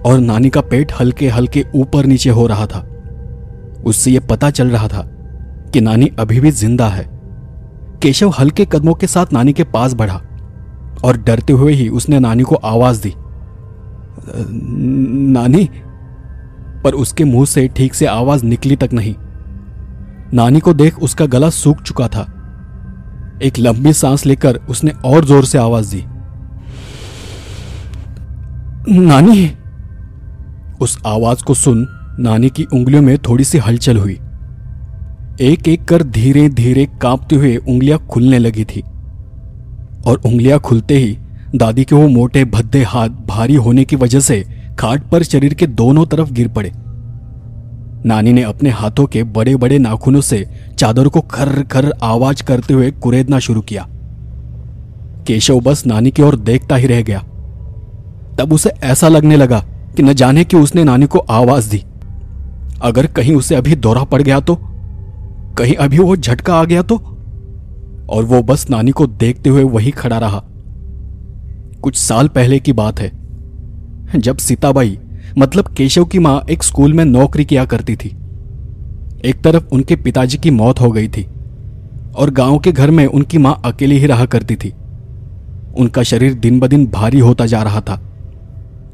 और 0.06 0.20
नानी 0.20 0.50
का 0.50 0.62
पेट 0.62 0.92
हल्के 1.00 1.30
हल्के 1.30 1.66
ऊपर 1.76 2.06
नीचे 2.06 2.30
हो 2.30 2.48
रहा 2.48 2.66
था। 2.66 2.86
उससे 3.86 4.12
यह 4.12 4.20
पता 4.20 4.50
चल 4.50 4.70
रहा 4.70 4.88
था 4.88 5.02
कि 5.74 5.82
नानी 5.82 6.12
अभी 6.20 6.40
भी 6.40 6.52
ज़िंदा 6.52 6.88
है। 6.88 7.19
केशव 8.02 8.30
हल्के 8.30 8.66
कदमों 8.66 8.94
के 8.94 9.08
साथ 9.08 9.26
नानी 9.34 9.54
के 9.54 9.64
पास 9.64 9.94
बढ़ा 9.94 10.22
और 11.04 11.18
डरते 11.18 11.54
हुए 11.54 11.74
ही 11.74 11.90
उसने 11.90 12.20
नानी 12.20 12.44
को 12.44 12.56
आवाज़ 12.56 13.02
दी। 13.02 13.14
नानी? 15.32 15.70
पर 16.84 16.94
उसके 16.94 17.24
मुँह 17.24 17.46
से 17.46 17.68
ठीक 17.68 17.94
से 17.94 18.06
आवाज़ 18.06 18.46
निकली 18.46 18.76
तक 18.76 18.90
नहीं। 18.94 19.16
नानी 20.34 20.60
को 20.60 20.74
देख 20.74 21.00
उसका 21.00 21.26
गला 21.26 21.50
सूख 21.50 21.82
चुका 21.82 22.08
था। 22.08 22.22
एक 23.44 23.60
लंबी 23.60 23.94
सांस 23.94 24.26
लेकर 24.26 24.60
उसने 24.70 24.92
और 25.06 25.26
ज़ोर 25.26 25.46
से 25.46 25.58
आवाज़ 25.58 25.96
दी। 25.96 26.04
नानी? 28.90 29.52
उस 30.82 30.98
आवाज़ 31.06 31.44
को 31.44 31.54
सुन 31.54 31.88
नानी 32.20 32.50
की 32.50 32.64
उंगलियों 32.64 33.02
में 33.02 33.18
थोड़ी 33.18 33.44
सी 33.44 33.58
हलचल 33.58 33.98
हुई। 33.98 34.20
एक 35.42 35.68
एक 35.68 35.86
कर 35.86 36.04
धीरे 36.04 36.50
धीरे 36.50 36.88
कांपते 37.02 37.36
हुए 37.36 37.56
उंगलियाँ 37.58 38.00
खुलने 38.00 38.40
लगी 38.40 38.66
थी। 38.66 38.82
और 40.06 40.22
उंगलियाँ 40.26 40.60
खुलते 40.60 40.98
ही 40.98 41.18
दादी 41.56 41.84
के 41.84 41.96
वो 41.96 42.08
मोटे 42.08 42.46
भद्दे 42.46 42.84
हाथ 42.84 43.10
भारी 43.10 43.56
होने 43.56 43.86
की 43.86 43.96
वजह 43.96 44.20
से 44.20 44.46
खाट 44.80 45.04
पर 45.04 45.24
शरीर 45.24 45.54
के 45.54 45.68
दोनों 45.68 46.06
तरफ़ 46.06 46.34
गिर 46.34 46.48
पड़े। 46.48 46.72
नानी 48.06 48.34
ने 48.34 48.44
अपने 48.44 48.70
हाथों 48.70 49.06
के 49.06 49.24
बड़े 49.24 49.56
बड़े 49.56 49.80
नाखूनों 49.80 50.22
से 50.22 50.50
चादर 50.78 51.08
को 51.08 51.22
खर 51.22 51.64
खर 51.64 51.94
आवाज़ 52.04 52.44
करते 52.44 52.74
हुए 52.74 52.92
कुरेदना 52.92 53.40
शुरू 53.40 53.62
किया। 53.62 53.88
केशव 55.28 55.60
बस 55.60 55.86
नानी 55.86 56.12
की 56.12 56.22
ओर 56.22 56.36
देखता 56.36 56.76
ही 56.76 56.88
रह 56.88 57.02
गया। 57.02 57.20
तब 58.40 58.54
उसे 58.54 58.70
ऐसा 58.70 59.08
लगने 59.08 59.38
लगा 59.38 59.60
कि 59.98 60.04
न 60.04 60.14
जाने 60.14 60.44
कि 60.44 60.58
उसने 60.58 60.84
नानी 60.84 61.06
को 61.06 61.20
आवाज़ 61.20 61.72
दी। 61.72 61.84
अगर 62.82 63.08
कहीं 63.08 63.36
उसे 63.36 63.56
अभी 63.56 63.76
दौरा 63.76 64.04
पड़ 64.04 64.22
गया 64.22 64.40
तो 64.40 64.62
कहीं 65.58 65.76
अभी 65.76 66.00
वो 66.00 66.16
झटका 66.16 66.56
आ 66.56 66.64
गया 66.64 66.82
तो? 66.82 66.96
और 68.10 68.24
वो 68.24 68.44
बस 68.44 68.70
नानी 68.70 68.92
को 68.92 69.08
देखते 69.08 69.50
हुए 69.50 69.64
वही 69.64 69.92
खड़ा 69.92 70.18
रहा। 70.20 70.44
कुछ 71.82 71.96
साल 71.96 72.28
पहले 72.28 72.60
की 72.60 72.74
बात 72.74 73.00
है। 73.00 73.12
जब 74.16 74.38
सीताबाई 74.38 75.00
मतलब 75.38 75.68
केशव 75.68 76.06
की 76.06 76.20
माँ, 76.20 76.46
एक 76.50 76.64
स्कूल 76.64 76.94
में 76.94 77.06
नौकरी 77.06 77.46
किया 77.46 77.66
करती 77.66 77.96
थी। 77.96 78.10
एक 79.26 79.42
तरफ़ 79.44 79.68
उनके 79.72 79.96
पिताजी 79.96 80.38
की 80.38 80.52
मौत 80.52 80.82
हो 80.82 80.92
गई 80.92 81.08
थी 81.08 81.28
और 82.16 82.30
गाँव 82.30 82.60
के 82.60 82.72
घर 82.72 82.92
में 82.92 83.06
उनकी 83.06 83.38
माँ 83.38 83.62
अकेली 83.66 83.98
ही 83.98 84.06
रहा 84.06 84.26
करती 84.26 84.56
थी। 84.56 84.74
उनका 85.78 86.04
शरीर 86.04 86.34
दिन 86.34 86.60
ब 86.60 86.68
दिन 86.68 86.88
भारी 86.88 87.20
होता 87.20 87.46
जा 87.46 87.64
रहा 87.64 87.82
था। 87.82 88.02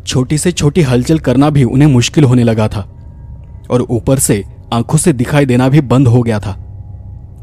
छोटी 0.07 0.37
से 0.37 0.51
छोटी 0.51 0.81
हलचल 0.81 1.19
करना 1.19 1.49
भी 1.49 1.63
उन्हें 1.63 1.89
मुश्किल 1.89 2.23
होने 2.23 2.43
लगा 2.43 2.67
था। 2.67 2.91
और 3.71 3.81
ऊपर 3.81 4.19
से 4.19 4.43
आँखों 4.73 4.97
से 4.97 5.13
दिखाई 5.13 5.45
देना 5.45 5.69
भी 5.69 5.81
बंद 5.81 6.07
हो 6.07 6.21
गया 6.21 6.39
था। 6.39 6.51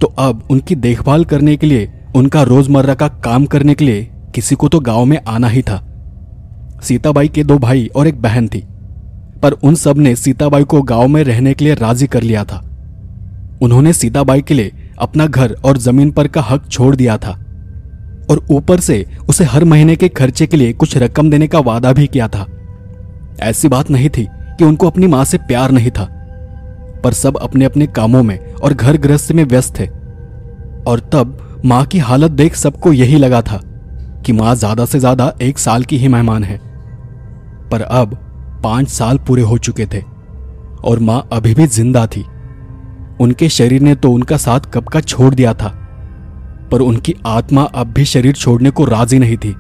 तो 0.01 0.07
अब 0.07 0.49
उनकी 0.51 0.75
देखभाल 0.75 1.25
करने 1.25 1.57
के 1.57 1.67
लिए, 1.67 1.93
उनका 2.15 2.43
रोज़मर्रा 2.43 2.95
का 2.95 3.09
काम 3.09 3.47
करने 3.47 3.75
के 3.75 3.85
लिए 3.85 4.11
किसी 4.35 4.55
को 4.55 4.69
तो 4.69 4.81
गाँव 4.81 5.05
में 5.05 5.19
आना 5.29 5.49
ही 5.49 5.63
था। 5.63 5.89
सीताबाई 6.83 7.29
के 7.29 7.45
दो 7.45 7.59
भाई 7.59 7.91
और 7.97 8.07
एक 8.07 8.23
बहन 8.23 8.49
थी। 8.49 8.67
पर 9.43 9.53
उन 9.53 9.75
सबने 9.75 10.17
सीताबाई 10.17 10.65
को 10.65 10.83
गाँव 10.83 11.09
में 11.09 11.25
रहने 11.25 11.55
के 11.55 11.65
लिए 11.65 11.75
राज़ी 11.75 12.07
कर 12.07 12.23
लिया 12.23 12.45
था। 12.45 12.69
उन्होंने 13.63 13.93
सीताबाई 13.93 14.43
के 14.43 14.55
लिए 14.55 14.73
अपना 14.99 15.27
घर 15.27 15.57
और 15.65 15.79
ज़मीन 15.79 16.11
पर 16.11 16.27
का 16.27 16.43
हक 16.43 16.69
छोड़ 16.71 16.97
दिया 16.97 17.17
था। 17.19 17.31
और 18.31 18.47
ऊपर 18.51 18.81
से 18.81 19.07
उसे 19.29 19.45
हर 19.45 19.65
महीने 19.65 19.97
के 19.97 20.09
खर्चे 20.09 20.47
के 20.47 20.57
लिए 20.57 20.73
कुछ 20.73 20.97
रकम 20.97 21.31
देने 21.31 21.47
का 21.47 21.59
वादा 21.59 21.93
भी 21.93 22.07
किया 22.07 22.29
था। 22.29 22.47
ऐसी 23.41 23.69
बात 23.69 23.91
नहीं 23.91 24.09
थी 24.09 24.29
कि 24.33 24.65
उनको 24.65 24.87
अपनी 24.87 25.07
माँ 25.07 25.25
से 25.25 25.39
प्यार 25.39 25.71
नहीं 25.71 25.91
था। 25.91 26.22
पर 27.05 27.13
सब 27.13 27.37
अपने 27.39 27.65
अपने 27.65 27.87
कामों 27.89 28.23
में 28.23 28.39
और 28.55 28.75
घर 28.75 28.97
गृहस्थ 28.99 29.33
में 29.33 29.45
व्यस्त 29.45 29.79
थे। 29.79 29.87
और 30.83 31.01
तब 31.13 31.39
माँ 31.65 31.85
की 31.87 31.99
हालत 32.01 32.31
देख 32.33 32.55
सबको 32.57 32.93
यही 32.93 33.17
लगा 33.19 33.41
था 33.43 33.61
कि 34.27 34.33
माँ 34.33 34.55
ज़्यादा 34.57 34.85
से 34.85 34.99
ज़्यादा 34.99 35.33
एक 35.43 35.59
साल 35.59 35.85
की 35.85 35.97
ही 35.99 36.09
मेहमान 36.09 36.45
है। 36.45 36.59
पर 37.71 37.83
अब 37.83 38.15
पाँच 38.65 38.89
साल 38.89 39.19
पूरे 39.19 39.43
हो 39.43 39.59
चुके 39.59 39.87
थे 39.87 40.03
और 40.83 40.99
माँ 41.01 41.27
अभी 41.33 41.55
भी 41.55 41.67
ज़िंदा 41.69 42.07
थी। 42.07 42.25
उनके 43.21 43.49
शरीर 43.51 43.83
ने 43.83 43.95
तो 43.95 44.13
उनका 44.13 44.37
साथ 44.39 44.61
कब 44.75 44.85
का 44.85 45.01
छोड़ 45.03 45.35
दिया 45.35 45.53
था, 45.55 45.69
पर 46.71 46.81
उनकी 46.81 47.15
आत्मा 47.27 47.63
अब 47.65 47.93
भी 47.93 48.05
शरीर 48.05 48.35
छोड़ने 48.35 48.71
को 48.71 48.85
राज़ी 48.85 49.19
नहीं 49.19 49.37
थी, 49.37 49.55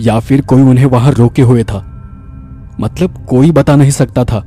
या 0.00 0.18
फिर 0.20 0.40
कोई 0.42 0.62
उन्हें 0.62 0.86
वहाँ 0.86 1.12
रोके 1.12 1.42
हुए 1.42 1.64
था। 1.64 1.78
मतलब 2.80 3.24
कोई 3.28 3.50
बता 3.52 3.76
नहीं 3.76 3.90
सकता 3.92 4.24
था। 4.24 4.38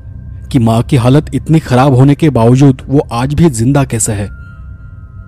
कि 0.46 0.60
माँ 0.60 0.82
की 0.84 0.96
हालत 0.96 1.36
इतनी 1.36 1.60
खराब 1.60 1.94
होने 1.94 2.16
के 2.16 2.30
बावजूद 2.30 2.82
वो 2.88 3.08
आज 3.12 3.34
भी 3.34 3.50
ज़िंदा 3.50 3.84
कैसे 3.84 4.14
है? 4.14 4.30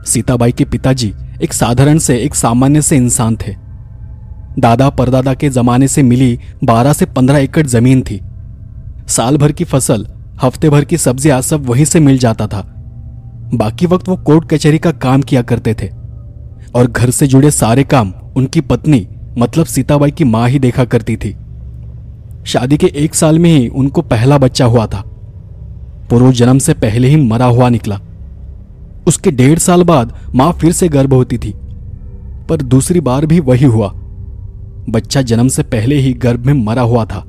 सीताबाई 0.05 0.51
के 0.51 0.65
पिताजी 0.65 1.13
एक 1.41 1.53
साधारण 1.53 1.97
से, 1.97 2.17
एक 2.17 2.35
सामान्य 2.35 2.81
से 2.81 2.97
इंसान 2.97 3.35
थे। 3.35 3.55
दादा 4.59 4.89
परदादा 4.89 5.33
के 5.33 5.49
जमाने 5.49 5.87
से 5.87 6.03
मिली 6.03 6.39
12 6.63 6.93
से 6.93 7.05
15 7.05 7.37
एकड़ 7.37 7.65
ज़मीन 7.67 8.01
थी। 8.01 8.21
साल 9.07 9.37
भर 9.37 9.51
की 9.51 9.63
फ़सल, 9.63 10.07
हफ़्ते 10.41 10.69
भर 10.69 10.85
की 10.85 10.97
सब्ज़ियाँ 10.97 11.41
सब 11.41 11.65
वहीं 11.65 11.85
से 11.85 11.99
मिल 11.99 12.17
जाता 12.17 12.47
था। 12.47 12.61
बाकी 13.53 13.85
वक्त 13.85 14.09
वो 14.09 14.15
कोर्ट 14.15 14.49
कचहरी 14.49 14.77
का 14.77 14.91
काम 14.91 15.21
किया 15.21 15.41
करते 15.41 15.73
थे। 15.73 15.89
और 16.75 16.87
घर 16.87 17.09
से 17.09 17.27
जुड़े 17.27 17.51
सारे 17.51 17.83
काम 17.83 18.13
उनकी 18.35 18.61
पत्नी 18.61 19.07
मतलब 19.37 19.65
सीताबाई 19.65 20.11
की 20.11 20.23
माँ 20.23 20.49
ही 20.49 20.59
देखा 20.59 20.85
करती 20.85 21.15
थी। 21.17 21.35
शादी 22.47 22.77
के 22.77 22.87
एक 22.95 23.15
साल 23.15 23.39
में 23.39 23.49
ही 23.49 23.67
उनको 23.67 24.01
पहला 24.01 24.37
बच्चा 24.37 24.65
हुआ 24.65 24.85
था। 24.87 25.01
पूर्व 26.09 26.31
जन्म 26.31 26.59
से 26.59 26.73
पहले 26.73 27.07
ही 27.07 27.15
मरा 27.17 27.45
हुआ 27.45 27.69
निकला। 27.69 27.99
उसके 29.07 29.31
डेढ़ 29.31 29.59
साल 29.59 29.83
बाद 29.83 30.13
माँ 30.35 30.51
फिर 30.53 30.71
से 30.71 30.87
गर्भ 30.89 31.13
होती 31.13 31.37
थी, 31.37 31.53
पर 32.49 32.61
दूसरी 32.63 32.99
बार 32.99 33.25
भी 33.25 33.39
वही 33.39 33.65
हुआ। 33.65 33.91
बच्चा 34.89 35.21
जन्म 35.21 35.47
से 35.47 35.63
पहले 35.65 35.95
ही 35.95 36.13
गर्भ 36.15 36.45
में 36.45 36.53
मरा 36.55 36.81
हुआ 36.81 37.05
था। 37.05 37.23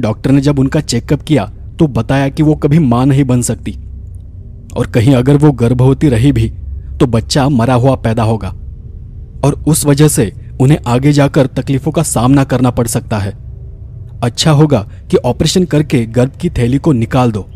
डॉक्टर 0.00 0.30
ने 0.30 0.40
जब 0.40 0.58
उनका 0.58 0.80
चेकअप 0.80 1.22
किया 1.22 1.50
तो 1.78 1.86
बताया 1.86 2.28
कि 2.28 2.42
वो 2.42 2.54
कभी 2.54 2.78
माँ 2.78 3.04
नहीं 3.06 3.24
बन 3.24 3.42
सकती। 3.42 3.78
और 4.76 4.86
कहीं 4.86 5.14
अगर 5.14 5.36
वो 5.36 5.52
गर्भवती 5.52 6.08
रही 6.08 6.32
भी 6.32 6.48
तो 7.00 7.06
बच्चा 7.06 7.48
मरा 7.48 7.74
हुआ 7.74 7.94
पैदा 7.96 8.22
होगा। 8.22 8.48
और 9.44 9.64
उस 9.68 9.86
वजह 9.86 10.08
से 10.08 10.32
उन्हें 10.60 10.78
आगे 10.86 11.12
जाकर 11.12 11.46
तकलीफों 11.46 11.92
का 11.92 12.02
सामना 12.02 12.44
करना 12.44 12.70
पड़ 12.70 12.86
सकता 12.86 13.18
है। 13.18 13.45
अच्छा 14.22 14.50
होगा 14.50 14.88
कि 15.10 15.16
ऑपरेशन 15.16 15.64
करके 15.64 16.06
गर्भ 16.06 16.30
की 16.30 16.50
थैली 16.50 16.78
को 16.78 16.92
निकाल 16.92 17.32
दो। 17.32 17.48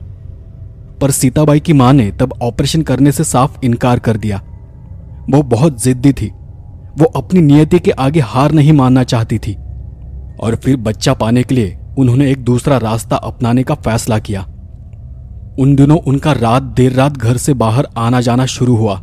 पर 1.00 1.11
सीताबाई 1.11 1.61
की 1.61 1.73
माँ 1.73 1.93
ने 1.93 2.11
तब 2.11 2.35
ऑपरेशन 2.43 2.83
करने 2.83 3.12
से 3.12 3.25
साफ़ 3.25 3.59
इनकार 3.64 3.99
कर 3.99 4.17
दिया। 4.17 4.43
वो 5.31 5.43
बहुत 5.43 5.83
जिद्दी 5.83 6.12
थी। 6.12 6.26
वो 6.99 7.05
अपनी 7.05 7.40
नियति 7.40 7.79
के 7.79 7.90
आगे 7.90 8.21
हार 8.21 8.52
नहीं 8.52 8.73
मानना 8.73 9.02
चाहती 9.02 9.38
थी। 9.38 9.57
और 10.40 10.55
फिर 10.55 10.76
बच्चा 10.76 11.14
पाने 11.14 11.43
के 11.43 11.55
लिए 11.55 11.79
उन्होंने 11.99 12.31
एक 12.31 12.45
दूसरा 12.45 12.76
रास्ता 12.76 13.17
अपनाने 13.17 13.62
का 13.62 13.75
फैसला 13.75 14.19
किया। 14.19 14.43
उन 15.59 15.76
दिनों 15.76 15.99
उनका 15.99 16.33
रात, 16.33 16.62
देर 16.62 16.93
रात 16.93 17.17
घर 17.17 17.37
से 17.37 17.55
बाहर 17.55 17.88
आना 17.97 18.21
जाना 18.21 18.47
शुरू 18.47 18.76
हुआ। 18.76 19.02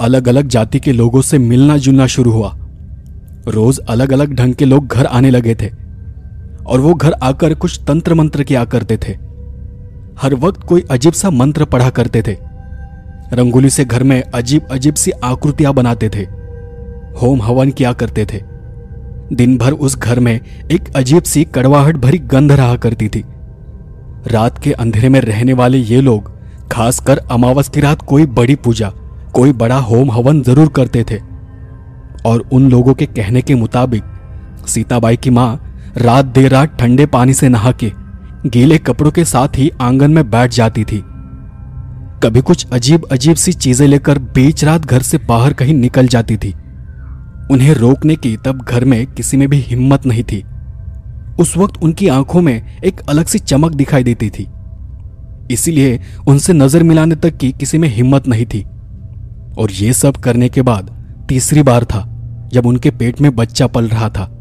अलग 0.00 0.28
अलग 0.28 0.48
जाति 0.48 0.80
के 0.80 0.92
लोगों 0.92 1.20
से 1.20 1.38
मिलना 1.38 1.76
जुलना 1.76 2.06
शुरू 2.06 2.32
हुआ। 2.32 2.56
रोज 3.48 3.78
अलग 3.78 4.12
अलग 4.12 4.34
ढंग 4.34 4.54
के 4.54 4.64
लोग 4.64 4.86
घर 4.86 5.06
आने 5.06 5.30
लगे 5.30 5.54
थे। 5.54 5.79
और 6.66 6.80
वो 6.80 6.94
घर 6.94 7.12
आकर 7.12 7.54
कुछ 7.54 7.80
तंत्र 7.86 8.14
मंत्र 8.14 8.42
किया 8.42 8.64
करते 8.64 8.96
थे। 8.96 9.12
हर 10.22 10.34
वक्त 10.34 10.62
कोई 10.62 10.84
अजीब 10.90 11.12
सा 11.12 11.30
मंत्र 11.30 11.64
पढ़ा 11.64 11.90
करते 11.90 12.22
थे। 12.22 12.36
रंगोली 13.32 13.70
से 13.70 13.84
घर 13.84 14.02
में 14.02 14.22
अजीब 14.22 14.68
अजीब 14.70 14.94
सी 14.94 15.10
आकृतियाँ 15.10 15.74
बनाते 15.74 16.08
थे। 16.08 16.22
होम 17.20 17.42
हवन 17.42 17.70
किया 17.70 17.92
करते 17.92 18.24
थे। 18.24 18.42
दिन 19.32 19.56
भर 19.58 19.72
उस 19.72 19.98
घर 19.98 20.20
में 20.20 20.40
एक 20.72 20.92
अजीब 20.96 21.22
सी 21.22 21.44
कड़वाहट 21.44 21.96
भरी 21.96 22.18
गंध 22.18 22.52
रहा 22.52 22.76
करती 22.76 23.08
थी। 23.08 23.24
रात 24.26 24.58
के 24.58 24.72
अंधेरे 24.72 25.08
में 25.08 25.20
रहने 25.20 25.52
वाले 25.52 25.78
ये 25.78 26.00
लोग, 26.00 26.30
खासकर 26.72 27.18
अमावस 27.18 27.68
की 27.68 27.80
रात 27.80 28.02
कोई 28.02 28.26
बड़ी 28.26 28.54
पूजा, 28.54 28.92
कोई 29.34 29.52
बड़ा 29.52 29.78
होम 29.78 30.10
हवन 30.10 30.42
ज़रूर 30.42 30.68
करते 30.68 31.04
थे। 31.10 31.18
और 32.26 32.48
उन 32.52 32.70
लोगों 32.70 32.94
के 32.94 33.06
कहने 33.06 33.42
के 33.42 33.54
मुताबिक, 33.54 34.02
सीताबाई 34.66 35.16
की 35.16 35.30
माँ 35.30 35.69
रात 35.96 36.24
देर 36.24 36.50
रात 36.50 36.76
ठंडे 36.78 37.06
पानी 37.06 37.34
से 37.34 37.48
नहा 37.48 37.72
के 37.72 37.92
गीले 38.46 38.78
कपड़ों 38.78 39.10
के 39.10 39.24
साथ 39.24 39.48
ही 39.56 39.70
आँगन 39.80 40.10
में 40.10 40.30
बैठ 40.30 40.50
जाती 40.50 40.84
थी। 40.84 41.02
कभी 42.22 42.40
कुछ 42.40 42.66
अजीब 42.72 43.06
अजीब 43.12 43.36
सी 43.36 43.52
चीज़ें 43.52 43.88
लेकर 43.88 44.18
बीच 44.18 44.64
रात 44.64 44.80
घर 44.80 45.02
से 45.02 45.18
बाहर 45.18 45.52
कहीं 45.52 45.74
निकल 45.74 46.08
जाती 46.08 46.36
थी। 46.36 46.52
उन्हें 47.50 47.74
रोकने 47.74 48.16
की 48.16 48.36
तब 48.36 48.62
घर 48.62 48.84
में 48.84 49.06
किसी 49.06 49.36
में 49.36 49.48
भी 49.48 49.58
हिम्मत 49.60 50.06
नहीं 50.06 50.24
थी। 50.24 50.44
उस 51.40 51.56
वक्त 51.56 51.82
उनकी 51.82 52.08
आँखों 52.08 52.40
में 52.40 52.80
एक 52.84 53.00
अलग 53.00 53.26
सी 53.26 53.38
चमक 53.38 53.72
दिखाई 53.72 54.04
देती 54.04 54.30
थी। 54.30 54.48
इसीलिए 55.50 56.00
उनसे 56.26 56.52
नज़र 56.52 56.82
मिलाने 56.82 57.14
तक 57.14 57.36
की 57.36 57.52
किसी 57.52 57.78
में 57.78 57.88
हिम्मत 57.88 58.28
नहीं 58.28 58.46
थी। 58.46 58.62
और 59.58 59.70
ये 59.70 59.92
सब 59.92 60.16
करने 60.16 60.48
के 60.48 60.62
बाद 60.62 60.96
तीसरी 61.28 61.62
बार 61.62 61.84
था, 61.84 62.06
जब 62.52 62.66
उनके 62.66 62.90
पेट 62.90 63.20
में 63.20 63.36
बच्चा 63.36 63.66
पल 63.66 63.88
रहा 63.88 64.08
था। 64.08 64.39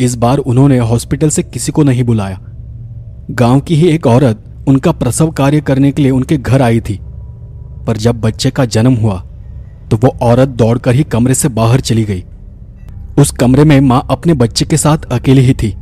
इस 0.00 0.14
बार 0.14 0.38
उन्होंने 0.38 0.78
हॉस्पिटल 0.78 1.28
से 1.28 1.42
किसी 1.42 1.72
को 1.72 1.82
नहीं 1.82 2.04
बुलाया। 2.04 2.38
गाँव 3.30 3.60
की 3.60 3.74
ही 3.74 3.88
एक 3.88 4.06
औरत 4.06 4.64
उनका 4.68 4.92
प्रसव 4.92 5.30
कार्य 5.30 5.60
करने 5.60 5.90
के 5.92 6.02
लिए 6.02 6.10
उनके 6.10 6.36
घर 6.36 6.62
आई 6.62 6.80
थी। 6.80 6.98
पर 7.86 7.96
जब 7.96 8.20
बच्चे 8.20 8.50
का 8.50 8.64
जन्म 8.64 8.94
हुआ 8.94 9.18
तो 9.90 9.96
वो 9.96 10.08
औरत 10.22 10.48
दौड़कर 10.48 10.94
ही 10.94 11.04
कमरे 11.04 11.34
से 11.34 11.48
बाहर 11.48 11.80
चली 11.80 12.04
गई। 12.04 12.24
उस 13.18 13.30
कमरे 13.30 13.64
में 13.64 13.80
माँ 13.80 14.06
अपने 14.10 14.34
बच्चे 14.34 14.64
के 14.64 14.76
साथ 14.76 15.04
अकेली 15.12 15.42
ही 15.42 15.54
थी। 15.54 15.74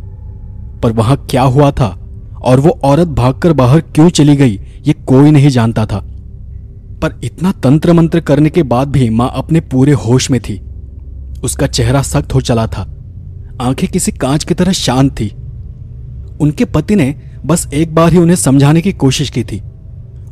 पर 0.82 0.92
वहाँ 0.92 1.16
क्या 1.30 1.42
हुआ 1.42 1.70
था 1.70 1.88
और 2.42 2.60
वो 2.60 2.70
औरत 2.84 3.08
भागकर 3.08 3.52
बाहर 3.52 3.80
क्यों 3.80 4.08
चली 4.08 4.36
गई, 4.36 4.60
ये 4.86 4.92
कोई 4.92 5.30
नहीं 5.30 5.48
जानता 5.48 5.86
था। 5.86 5.98
पर 7.02 7.20
इतना 7.24 7.52
तंत्र 7.52 7.92
मंत्र 7.92 8.20
करने 8.20 8.50
के 8.50 8.62
बाद 8.62 8.88
भी 8.88 9.08
माँ 9.10 9.30
अपने 9.34 9.60
पूरे 9.60 9.92
होश 9.92 10.30
में 10.30 10.40
थी। 10.40 10.60
उसका 11.42 11.66
चेहरा 11.66 12.02
सख्त 12.02 12.34
हो 12.34 12.40
चला 12.40 12.66
था। 12.66 12.94
आँखें 13.60 13.88
किसी 13.88 14.12
कांच 14.12 14.44
की 14.44 14.54
तरह 14.54 14.72
शांत 14.72 15.12
थी। 15.12 15.28
उनके 16.40 16.64
पति 16.64 16.94
ने 16.96 17.14
बस 17.46 17.68
एक 17.74 17.94
बार 17.94 18.12
ही 18.12 18.18
उन्हें 18.18 18.36
समझाने 18.36 18.80
की 18.80 18.92
कोशिश 18.92 19.30
की 19.30 19.44
थी। 19.44 19.62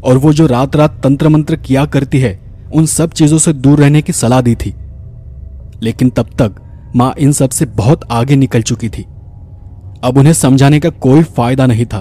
और 0.04 0.16
वो 0.16 0.32
जो 0.32 0.46
रात 0.46 0.76
रात 0.76 1.00
तंत्र 1.02 1.28
मंत्र 1.28 1.56
किया 1.56 1.84
करती 1.84 2.20
है, 2.20 2.40
उन 2.74 2.86
सब 2.86 3.10
चीज़ों 3.10 3.38
से 3.38 3.52
दूर 3.52 3.78
रहने 3.78 4.02
की 4.02 4.12
सलाह 4.12 4.40
दी 4.40 4.54
थी। 4.54 4.74
लेकिन 5.82 6.10
तब 6.10 6.26
तक 6.26 6.54
माँ 6.96 7.14
इन 7.18 7.32
सबसे 7.32 7.66
बहुत 7.66 8.00
आगे 8.10 8.36
निकल 8.36 8.62
चुकी 8.62 8.88
थी। 8.88 9.02
अब 10.04 10.14
उन्हें 10.16 10.32
समझाने 10.32 10.80
का 10.80 10.88
कोई 10.88 11.22
फ़ायदा 11.22 11.66
नहीं 11.66 11.86
था। 11.86 11.98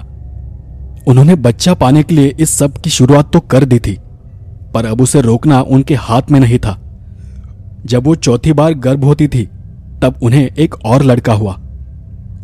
उन्होंने 1.08 1.36
बच्चा 1.36 1.74
पाने 1.74 2.04
के 2.04 2.16
लिए 2.16 2.36
इस 2.40 2.50
सब 2.50 2.78
की 2.78 2.90
शुरुआत 2.90 3.34
तो 3.34 3.40
कर 3.40 3.66
दी 3.66 3.80
थी, 3.80 3.98
पर 4.74 4.86
अब 4.86 5.02
उसे 5.02 5.22
रोकना 5.22 5.62
उनके 5.62 5.96
हाथ 5.96 6.22
में 6.32 6.40
नहीं 6.40 6.60
था। 6.60 6.82
जब 7.86 8.04
वो 8.04 8.16
चौथी 8.16 8.54
बार 8.54 8.74
गर्भ 8.74 9.04
होती 9.04 9.28
थी 9.28 9.50
तब 10.02 10.20
उन्हें 10.24 10.50
एक 10.50 10.76
और 10.86 11.04
लड़का 11.04 11.34
हुआ। 11.34 11.54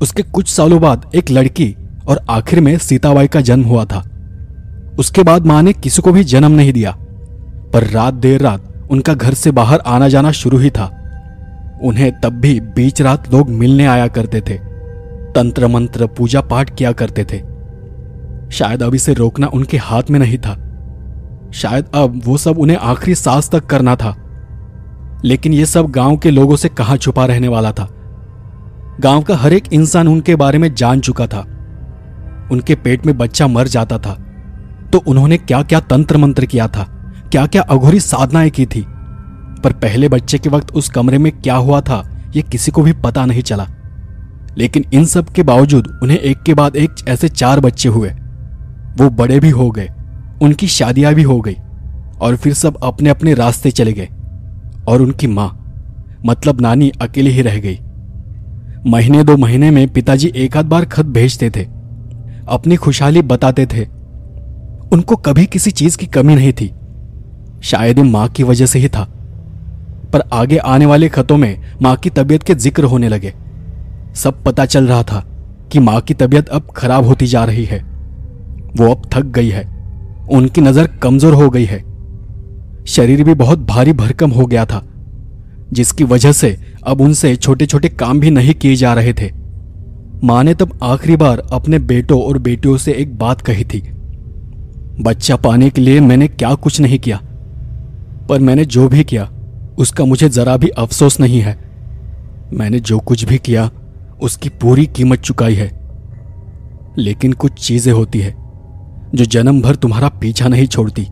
उसके 0.02 0.24
कुछ 0.24 0.48
सालों 0.48 0.82
बाद 0.82 1.12
एक 1.16 1.30
लड़की 1.32 1.76
और 2.08 2.26
आखिर 2.30 2.62
में 2.62 2.78
सीताबाई 2.78 3.28
का 3.28 3.42
जन्म 3.42 3.64
हुआ 3.64 3.86
था। 3.86 4.04
उसके 5.00 5.24
बाद 5.24 5.46
माँ 5.46 5.62
ने 5.64 5.74
किसी 5.74 6.02
को 6.02 6.12
भी 6.12 6.24
जन्म 6.24 6.52
नहीं 6.52 6.74
दिया, 6.74 6.92
पर 7.74 7.88
रात 7.88 8.14
देर 8.14 8.42
रात 8.42 8.88
उनका 8.92 9.14
घर 9.14 9.34
से 9.34 9.52
बाहर 9.52 9.80
आना 9.80 10.08
जाना 10.08 10.32
शुरू 10.32 10.58
ही 10.58 10.70
था। 10.70 10.86
उन्हें 11.84 12.12
तब 12.22 12.34
भी 12.34 12.60
बीच 12.60 13.02
रात 13.02 13.32
लोग 13.34 13.50
मिलने 13.50 13.86
आया 13.86 14.08
करते 14.08 14.42
थे 14.42 14.58
तंत्र 15.34 15.68
मंत्र 15.68 16.08
पूजा 16.08 16.42
पाठ 16.42 16.76
किया 16.76 16.92
करते 16.92 17.24
थे। 17.24 17.38
शायद 18.52 18.84
अब 18.84 18.96
इसे 18.96 19.14
रोकना 19.14 19.48
उनके 19.48 19.78
हाथ 19.78 20.10
में 20.10 20.20
नहीं 20.20 20.38
था। 20.38 20.56
शायद 21.54 21.86
अब 21.96 22.22
वो 22.26 22.38
सब 22.38 22.60
उन्हें 22.60 22.78
आखिरी 22.78 23.16
सांस 23.16 23.50
तक 23.50 23.66
करना 23.66 23.96
था। 23.96 24.16
लेकिन 25.26 25.54
ये 25.54 25.66
सब 25.66 25.90
गाँव 25.90 26.18
के 26.18 26.32
लोगों 26.32 26.56
से 26.56 26.70
कहाँ 26.70 26.98
छुपा 26.98 27.26
रहने 27.26 27.48
वाला 27.48 27.72
था? 27.72 27.90
गाँव 29.00 29.22
का 29.22 29.36
हर 29.36 29.54
एक 29.54 29.74
इंसान 29.74 30.08
उनके 30.08 30.36
बारे 30.36 30.58
में 30.58 30.76
जान 30.76 31.00
चुका 31.00 31.28
था। 31.28 31.40
उनके 32.52 32.76
पेट 32.76 33.06
में 33.06 33.18
बच्चा 33.18 33.48
मर 33.48 33.68
जाता 33.68 33.98
था। 33.98 34.14
तो 34.94 34.98
उन्होंने 34.98 35.38
क्या 35.38 35.64
क्या 35.64 35.80
तंत्र 35.80 36.18
मंत्र 36.18 36.46
किया 36.46 36.68
था? 36.68 37.14
क्या 37.32 37.46
क्या 37.46 37.62
अघोरी 37.62 38.00
साधनाएँ 38.00 38.50
की 38.50 38.66
थी? 38.66 38.86
पर 39.64 39.74
पहले 39.74 40.10
बच्चे 40.10 40.38
के 40.38 40.50
वक्त 40.50 40.72
उस 40.72 40.90
कमरे 40.90 41.18
में 41.18 41.32
क्या 41.32 41.56
हुआ 41.56 41.82
था 41.82 42.12
यह 42.36 42.42
किसी 42.42 42.72
को 42.72 42.82
भी 42.82 42.94
पता 42.94 43.26
नहीं 43.26 43.42
चला। 43.42 43.68
लेकिन 44.58 44.86
इन 44.94 45.06
सब 45.06 45.30
के 45.30 45.44
बावजूद 45.44 46.00
उन्हें 46.04 46.18
एक 46.18 46.42
के 46.42 46.54
बाद 46.54 46.76
एक 46.76 46.92
ऐसे 47.08 47.30
चार 47.30 47.60
बच्चे 47.60 47.90
हुए। 47.90 48.10
वो 48.98 49.10
बड़े 49.10 49.40
भी 49.40 49.50
हो 49.50 49.72
गए, 49.72 49.90
उनकी 50.42 50.68
शादियाँ 50.68 51.14
भी 51.14 51.24
हो 51.24 51.42
गई, 51.42 51.56
और 52.22 52.36
फिर 52.36 52.54
सब 52.54 52.78
अपने 52.84 53.10
अपने 53.10 53.34
रास्ते 53.34 53.72
चले 53.72 53.94
गए। 53.94 54.10
और 54.92 55.02
उनकी 55.02 55.28
माँ। 55.28 55.50
मतलब 56.26 56.62
नानी 56.62 56.92
अकेली 57.02 57.32
ही 57.32 57.42
रह 57.42 57.60
गई। 57.60 57.80
महीने 58.88 59.24
दो 59.24 59.38
महीने 59.38 59.72
में 59.72 59.88
पिताजी 59.88 60.32
एक 60.36 60.58
आध 60.58 60.66
बार 60.66 60.86
खत 60.86 61.06
भेजते 61.06 61.50
थे। 61.50 61.64
अपनी 62.48 62.76
खुशहाली 62.76 63.22
बताते 63.22 63.66
थे। 63.66 63.86
उनको 64.94 65.16
कभी 65.16 65.46
किसी 65.46 65.72
चीज़ 65.72 65.98
की 65.98 66.06
कमी 66.06 66.36
नहीं 66.36 66.54
थी। 66.54 66.72
शायद 67.64 67.98
ये 67.98 68.04
माँ 68.04 68.28
की 68.30 68.44
वजह 68.44 68.66
से 68.66 68.80
ही 68.80 68.90
था। 68.90 69.04
पर 70.14 70.24
आगे 70.34 70.58
आने 70.58 70.86
वाले 70.86 71.10
खतों 71.10 71.38
में 71.38 71.62
माँ 71.82 71.96
की 71.96 72.10
तबीयत 72.10 72.44
के 72.44 72.56
ज़िक्र 72.56 72.84
होने 72.84 73.10
लगे। 73.10 73.34
सब 74.16 74.44
पता 74.44 74.66
चल 74.66 74.88
रहा 74.88 75.04
था 75.04 75.24
कि 75.72 75.80
माँ 75.80 76.02
की 76.02 76.14
तबीयत 76.14 76.50
अब 76.50 76.68
खराब 76.76 77.06
होती 77.06 77.28
जा 77.28 77.44
रही 77.44 77.66
है। 77.66 77.80
वो 78.78 78.92
अब 78.92 79.10
थक 79.14 79.26
गई 79.26 79.50
है। 79.50 79.64
उनकी 80.32 80.62
नज़र 80.62 80.88
कमज़ोर 80.88 81.34
हो 81.34 81.50
गई 81.50 81.66
है। 81.66 81.91
शरीर 82.88 83.24
भी 83.24 83.34
बहुत 83.34 83.60
भारी 83.60 83.94
भरकम 83.94 84.32
हो 84.32 84.46
गया 84.46 84.66
था, 84.66 84.84
जिसकी 85.74 86.04
वजह 86.04 86.32
से 86.32 86.56
अब 86.84 87.02
उनसे 87.02 87.36
छोटे 87.36 87.66
छोटे 87.66 87.90
काम 87.90 88.20
भी 88.20 88.32
नहीं 88.32 88.54
किए 88.54 88.76
जा 88.76 88.94
रहे 88.94 89.14
थे। 89.14 89.32
माँ 90.24 90.44
ने 90.44 90.54
तब 90.54 90.78
आखिरी 90.84 91.16
बार 91.16 91.40
अपने 91.52 91.80
बेटों 91.80 92.22
और 92.22 92.38
बेटियों 92.38 92.78
से 92.78 92.94
एक 92.94 93.18
बात 93.18 93.42
कही 93.42 93.64
थी। 93.64 93.82
बच्चा 95.02 95.36
पाने 95.36 95.70
के 95.70 95.82
लिए 95.82 96.00
मैंने 96.00 96.28
क्या 96.28 96.54
कुछ 96.56 96.80
नहीं 96.82 97.00
किया, 97.00 97.18
पर 98.30 98.40
मैंने 98.40 98.66
जो 98.66 98.88
भी 98.90 99.04
किया, 99.04 99.30
उसका 99.78 100.06
मुझे 100.06 100.30
जरा 100.30 100.58
भी 100.58 100.68
अफसोस 100.68 101.20
नहीं 101.20 101.40
है। 101.40 101.58
मैंने 102.54 102.80
जो 102.80 103.00
कुछ 103.00 103.24
भी 103.26 103.38
किया, 103.38 103.70
उसकी 104.22 104.50
पूरी 104.62 104.86
कीमत 104.86 105.20
चुकाई 105.20 105.56
है। 105.56 105.70
लेकिन 106.98 107.34
कुछ 107.34 107.66
चीज़ें 107.68 107.94
होती 107.94 108.20
है, 108.20 108.36
जो 109.16 109.26
जन्म 109.26 109.62
भर 109.62 109.76
तुम्हारा 109.76 110.10
पीछा 110.10 110.48
नहीं 110.48 110.68
छोड़ती। 110.68 111.08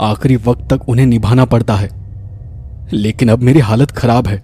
आखिरी 0.00 0.36
वक्त 0.36 0.74
तक 0.74 0.88
उन्हें 0.88 1.06
निभाना 1.06 1.44
पड़ता 1.44 1.74
है। 1.74 1.88
लेकिन 2.92 3.28
अब 3.28 3.38
मेरी 3.38 3.60
हालत 3.60 3.90
खराब 3.90 4.26
है। 4.26 4.42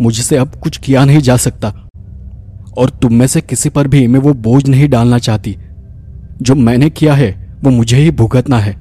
मुझसे 0.00 0.36
अब 0.36 0.48
कुछ 0.48 0.76
किया 0.76 1.04
नहीं 1.04 1.18
जा 1.18 1.36
सकता। 1.36 1.74
और 2.78 2.90
तुम 2.90 3.14
में 3.14 3.26
से 3.26 3.40
किसी 3.40 3.68
पर 3.68 3.88
भी 3.88 4.06
मैं 4.06 4.20
वो 4.20 4.34
बोझ 4.34 4.68
नहीं 4.68 4.88
डालना 4.88 5.18
चाहती। 5.18 5.56
जो 6.42 6.54
मैंने 6.54 6.90
किया 6.90 7.14
है, 7.14 7.56
वो 7.64 7.70
मुझे 7.70 7.96
ही 7.96 8.10
भुगतना 8.10 8.58
है। 8.58 8.76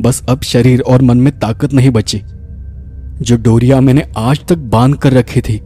बस 0.00 0.26
अब 0.28 0.42
शरीर 0.42 0.80
और 0.80 1.02
मन 1.02 1.18
में 1.18 1.38
ताकत 1.38 1.72
नहीं 1.72 1.90
बची। 1.90 2.22
जो 3.22 3.36
डोरिया 3.36 3.80
मैंने 3.80 4.02
आज 4.16 4.40
तक 4.48 4.56
बाँध 4.56 4.94
कर 4.94 5.12
रखी 5.12 5.40
थी, 5.40 5.58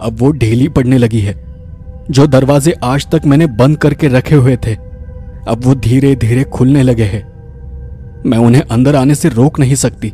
अब 0.00 0.16
वो 0.18 0.30
ढीली 0.30 0.68
पड़ने 0.68 0.98
लगी 0.98 1.20
है। 1.20 1.54
जो 2.10 2.26
दरवाजे 2.26 2.72
आज 2.72 3.06
तक 3.14 3.22
मैंने 3.26 3.46
बंद 3.46 3.76
करके 3.76 4.08
रखे 4.08 4.34
हुए 4.34 4.56
थे, 4.56 4.74
अब 5.48 5.60
वो 5.64 5.74
धीरे 5.74 6.16
धीरे 6.16 6.44
खुलने 6.44 6.82
लगे 6.82 7.04
हैं। 7.04 7.33
मैं 8.26 8.38
उन्हें 8.38 8.62
अंदर 8.62 8.96
आने 8.96 9.14
से 9.14 9.28
रोक 9.28 9.58
नहीं 9.60 9.74
सकती। 9.74 10.12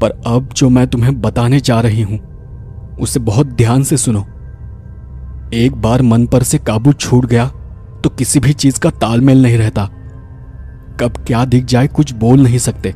पर 0.00 0.10
अब 0.26 0.48
जो 0.56 0.68
मैं 0.68 0.86
तुम्हें 0.86 1.20
बताने 1.20 1.60
जा 1.60 1.80
रही 1.80 2.02
हूँ, 2.02 2.18
उसे 3.00 3.20
बहुत 3.20 3.46
ध्यान 3.48 3.82
से 3.82 3.96
सुनो। 3.96 4.20
एक 5.54 5.74
बार 5.74 6.02
मन 6.02 6.26
पर 6.26 6.42
से 6.42 6.58
काबू 6.58 6.92
छूट 6.92 7.26
गया 7.26 7.46
तो 8.04 8.10
किसी 8.10 8.40
भी 8.40 8.52
चीज़ 8.52 8.80
का 8.80 8.90
तालमेल 8.92 9.42
नहीं 9.42 9.58
रहता। 9.58 9.84
कब 11.00 11.24
क्या 11.26 11.44
दिख 11.44 11.64
जाए 11.64 11.88
कुछ 11.88 12.12
बोल 12.14 12.40
नहीं 12.40 12.58
सकते, 12.58 12.94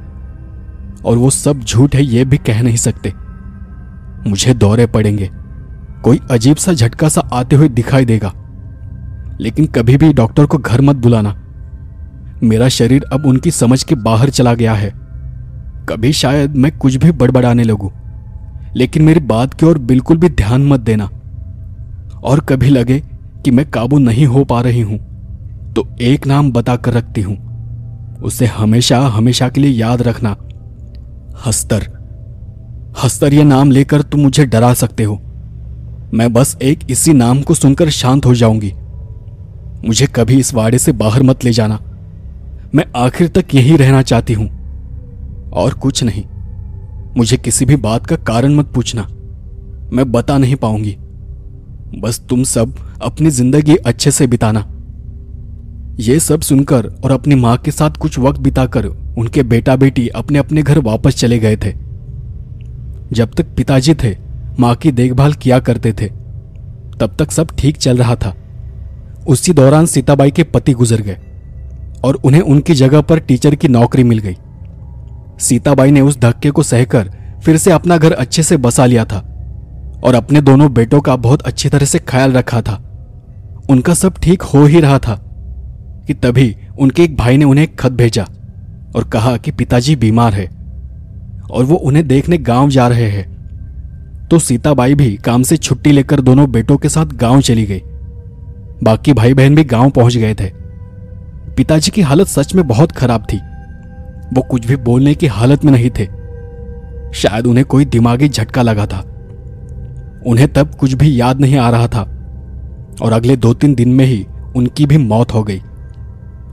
और 1.05 1.16
वो 1.16 1.31
सब 1.31 1.61
झूठ 1.61 1.95
है 1.95 2.05
ये 2.05 2.25
भी 2.25 2.38
कह 2.38 2.62
नहीं 2.62 2.77
सकते। 2.77 3.12
मुझे 4.27 4.55
दौरे 4.55 4.87
पड़ेंगे, 4.87 5.31
कोई 6.05 6.21
अजीब 6.31 6.57
सा 6.57 6.73
झटका 6.73 7.09
सा 7.09 7.21
आते 7.33 7.57
हुए 7.57 7.69
दिखाई 7.69 8.05
देगा। 8.05 8.33
लेकिन 9.40 9.66
कभी 9.66 9.97
भी 9.97 10.12
डॉक्टर 10.12 10.47
को 10.47 10.59
घर 10.59 10.81
मत 10.81 10.97
बुलाना। 10.97 11.35
मेरा 12.42 12.68
शरीर 12.68 13.05
अब 13.12 13.27
उनकी 13.27 13.51
समझ 13.51 13.83
के 13.83 13.94
बाहर 13.94 14.31
चला 14.31 14.55
गया 14.55 14.75
है। 14.75 14.90
कभी 15.88 16.12
शायद 16.12 16.57
मैं 16.57 16.77
कुछ 16.79 16.96
भी 16.96 17.11
बड़बड़ाने 17.12 17.64
लगूं, 17.64 17.90
लेकिन 18.77 19.03
मेरी 19.03 19.20
बात 19.20 19.55
की 19.55 19.66
ओर 19.66 19.79
बिल्कुल 19.79 20.16
भी 20.16 20.29
ध्यान 20.29 20.66
मत 20.66 20.81
देना। 20.81 21.09
और 22.22 22.40
कभी 22.40 22.70
लगे 22.70 22.99
कि 23.44 23.51
मैं 23.51 23.68
काबू 23.70 23.99
नहीं 23.99 24.27
हो 24.27 24.44
पा 24.44 24.61
रही 24.61 24.81
हूँ 24.81 24.99
तो 25.75 25.87
एक 26.01 26.27
नाम 26.27 26.51
बता 26.53 26.77
कर 26.77 26.92
रखती 26.92 27.20
हूँ। 27.20 27.37
उसे 28.22 28.46
हमेशा 28.46 28.99
हमेशा 28.99 29.49
के 29.49 29.61
लिए 29.61 29.70
याद 29.70 30.03
रखना। 30.03 30.37
हस्तर। 31.46 31.87
हस्तर 33.05 33.35
यह 33.35 33.44
नाम 33.44 33.70
लेकर 33.70 34.03
तुम 34.03 34.20
मुझे 34.20 34.46
डरा 34.46 34.72
सकते 34.75 35.05
हो। 35.05 35.14
मैं 36.14 36.33
बस 36.33 36.57
एक 36.62 36.90
इसी 36.90 37.12
नाम 37.12 37.42
को 37.42 37.55
सुनकर 37.55 37.90
शांत 37.90 38.27
हो 38.27 38.35
जाऊँगी। 38.35 38.72
मुझे 39.87 40.07
कभी 40.07 40.38
इस 40.38 40.55
वाड़े 40.55 40.79
से 40.79 40.92
बाहर 40.92 41.22
मत 41.22 41.44
ले 41.44 41.53
जाना। 41.53 41.79
मैं 42.76 42.84
आखिर 42.96 43.28
तक 43.28 43.54
यही 43.54 43.76
रहना 43.76 44.02
चाहती 44.02 44.32
हूँ। 44.32 44.46
और 45.52 45.74
कुछ 45.74 46.04
नहीं। 46.04 46.24
मुझे 47.16 47.36
किसी 47.36 47.64
भी 47.64 47.76
बात 47.76 48.06
का 48.06 48.16
कारण 48.16 48.54
मत 48.54 48.66
पूछना। 48.66 49.02
मैं 49.92 50.12
बता 50.12 50.38
नहीं 50.38 50.56
पाऊँगी। 50.56 50.96
बस 52.00 52.20
तुम 52.30 52.42
सब 52.44 52.74
अपनी 53.02 53.30
ज़िंदगी 53.30 53.76
अच्छे 53.76 54.10
से 54.10 54.26
बिताना। 54.26 54.60
ये 56.00 56.20
सब 56.20 56.40
सुनकर 56.40 56.86
और 57.04 57.12
अपनी 57.12 57.34
माँ 57.34 57.56
के 57.56 57.70
साथ 57.70 57.90
कुछ 57.90 58.18
वक्त 58.18 58.40
बिताकर 58.40 58.86
उनके 58.86 59.42
बेटा 59.42 59.76
बेटी 59.76 60.08
अपने 60.08 60.38
अपने 60.38 60.62
घर 60.62 60.78
वापस 60.78 61.16
चले 61.16 61.38
गए 61.38 61.56
थे। 61.56 61.72
जब 63.12 63.34
तक 63.34 63.54
पिताजी 63.56 63.94
थे, 63.94 64.16
माँ 64.60 64.74
की 64.74 64.92
देखभाल 64.92 65.32
किया 65.32 65.58
करते 65.58 65.92
थे। 65.92 66.06
तब 67.00 67.16
तक 67.18 67.30
सब 67.30 67.56
ठीक 67.58 67.76
चल 67.76 67.96
रहा 67.96 68.16
था। 68.16 68.36
उसी 69.28 69.52
दौरान 69.52 69.86
सीताबाई 69.86 70.30
के 70.30 70.42
पति 70.42 70.72
गुजर 70.72 71.00
गए। 71.00 71.18
और 72.04 72.14
उन्हें 72.14 72.40
उनकी 72.40 72.74
जगह 72.74 73.00
पर 73.00 73.18
टीचर 73.18 73.54
की 73.54 73.68
नौकरी 73.68 74.04
मिल 74.04 74.18
गई। 74.18 74.37
सीताबाई 75.38 75.90
ने 75.90 76.00
उस 76.00 76.18
धक्के 76.18 76.50
को 76.50 76.62
सहकर 76.62 77.11
फिर 77.44 77.56
से 77.56 77.70
अपना 77.70 77.96
घर 77.96 78.12
अच्छे 78.12 78.42
से 78.42 78.56
बसा 78.56 78.87
लिया 78.87 79.04
था 79.04 79.18
और 80.04 80.14
अपने 80.14 80.40
दोनों 80.40 80.72
बेटों 80.74 81.00
का 81.00 81.16
बहुत 81.16 81.42
अच्छी 81.42 81.68
तरह 81.68 81.87
से 81.87 81.98
ख्याल 81.98 82.32
रखा 82.32 82.61
था। 82.62 82.82
उनका 83.70 83.94
सब 83.94 84.18
ठीक 84.18 84.42
हो 84.42 84.64
ही 84.64 84.80
रहा 84.80 84.98
था 84.98 85.14
कि 86.06 86.14
तभी 86.14 86.56
उनके 86.78 87.02
एक 87.02 87.16
भाई 87.16 87.37
ने 87.37 87.44
उन्हें 87.44 87.74
खत 87.76 87.92
भेजा 87.92 88.26
और 88.96 89.04
कहा 89.04 89.37
कि 89.37 89.50
पिताजी 89.50 89.96
बीमार 89.96 90.35
है 90.35 90.46
और 91.50 91.64
वो 91.64 91.76
उन्हें 91.76 92.06
देखने 92.09 92.38
गाँव 92.38 92.68
जा 92.68 92.88
रहे 92.88 93.09
हैं। 93.11 93.35
तो 94.30 94.38
सीताबाई 94.38 94.94
भी 94.94 95.16
काम 95.16 95.42
से 95.42 95.56
छुट्टी 95.56 95.92
लेकर 95.92 96.20
दोनों 96.20 96.50
बेटों 96.52 96.76
के 96.76 96.88
साथ 96.88 97.06
गाँव 97.06 97.40
चली 97.40 97.66
गई। 97.66 97.80
बाकी 98.82 99.12
भाई 99.12 99.35
बहन 99.35 99.54
भी 99.54 99.64
गाँव 99.64 99.90
पहुँच 99.90 100.16
गए 100.16 100.35
थे। 100.35 100.65
पिताजी 101.57 101.90
की 101.90 102.03
हालत 102.03 102.27
सच 102.27 102.55
में 102.55 102.66
बहुत 102.66 102.92
खराब 102.92 103.27
थी। 103.33 103.37
वो 104.33 104.42
कुछ 104.42 104.66
भी 104.66 104.77
बोलने 104.77 105.14
की 105.14 105.27
हालत 105.27 105.64
में 105.64 105.73
नहीं 105.73 105.90
थे। 105.90 106.09
शायद 107.14 107.47
उन्हें 107.47 107.66
कोई 107.66 107.85
दिमागी 107.85 108.29
झटका 108.29 108.62
लगा 108.62 108.87
था। 108.87 108.99
उन्हें 110.27 110.53
तब 110.53 110.75
कुछ 110.75 110.92
भी 110.92 111.21
याद 111.21 111.40
नहीं 111.40 111.57
आ 111.57 111.71
रहा 111.71 111.88
था। 111.88 112.01
और 113.03 113.12
अगले 113.12 113.37
दो 113.37 113.55
तीन 113.55 113.75
दिन 113.75 113.88
में 113.88 114.05
ही 114.05 114.27
उनकी 114.57 114.87
भी 114.87 114.99
मौत 114.99 115.35
हो 115.35 115.42
गई। 115.42 115.59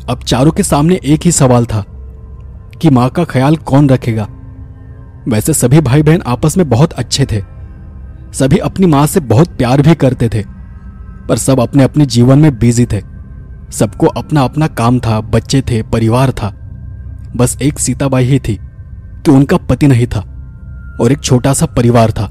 अब 0.10 0.20
चारों 0.28 0.52
के 0.52 0.64
सामने 0.64 1.00
एक 1.06 1.22
ही 1.22 1.32
सवाल 1.32 1.66
था 1.66 1.86
कि 2.82 2.90
माँ 2.90 3.10
का 3.10 3.24
ख्याल 3.24 3.56
कौन 3.56 3.90
रखेगा? 3.90 4.28
वैसे 5.28 5.54
सभी 5.54 5.82
भाई 5.82 6.04
बहन 6.04 6.22
आपस 6.28 6.58
में 6.58 6.70
बहुत 6.70 6.94
अच्छे 6.94 7.26
थे। 7.26 7.42
सभी 8.34 8.58
अपनी 8.58 8.86
माँ 8.86 9.08
से 9.08 9.20
बहुत 9.20 9.48
प्यार 9.48 9.82
भी 9.82 9.96
करते 9.96 10.30
थे। 10.30 10.44
पर 11.30 11.38
सब 11.38 11.60
अपने 11.60 11.84
अपने 11.84 12.06
जीवन 12.06 12.40
में 12.40 12.60
बिज़ी 12.60 12.86
थे। 12.86 13.13
सबको 13.74 14.08
अपना 14.08 14.42
अपना 14.42 14.68
काम 14.68 15.00
था, 15.00 15.22
बच्चे 15.22 15.62
थे, 15.62 15.82
परिवार 15.84 16.32
था। 16.32 16.50
बस 17.36 17.58
एक 17.62 17.80
सीताबाई 17.80 18.24
ही 18.24 18.40
थी, 18.40 18.56
कि 19.26 19.32
उनका 19.32 19.58
पति 19.58 19.88
नहीं 19.88 20.08
था, 20.08 20.20
और 21.02 21.12
एक 21.12 21.22
छोटा 21.24 21.54
सा 21.54 21.66
परिवार 21.66 22.12
था। 22.12 22.26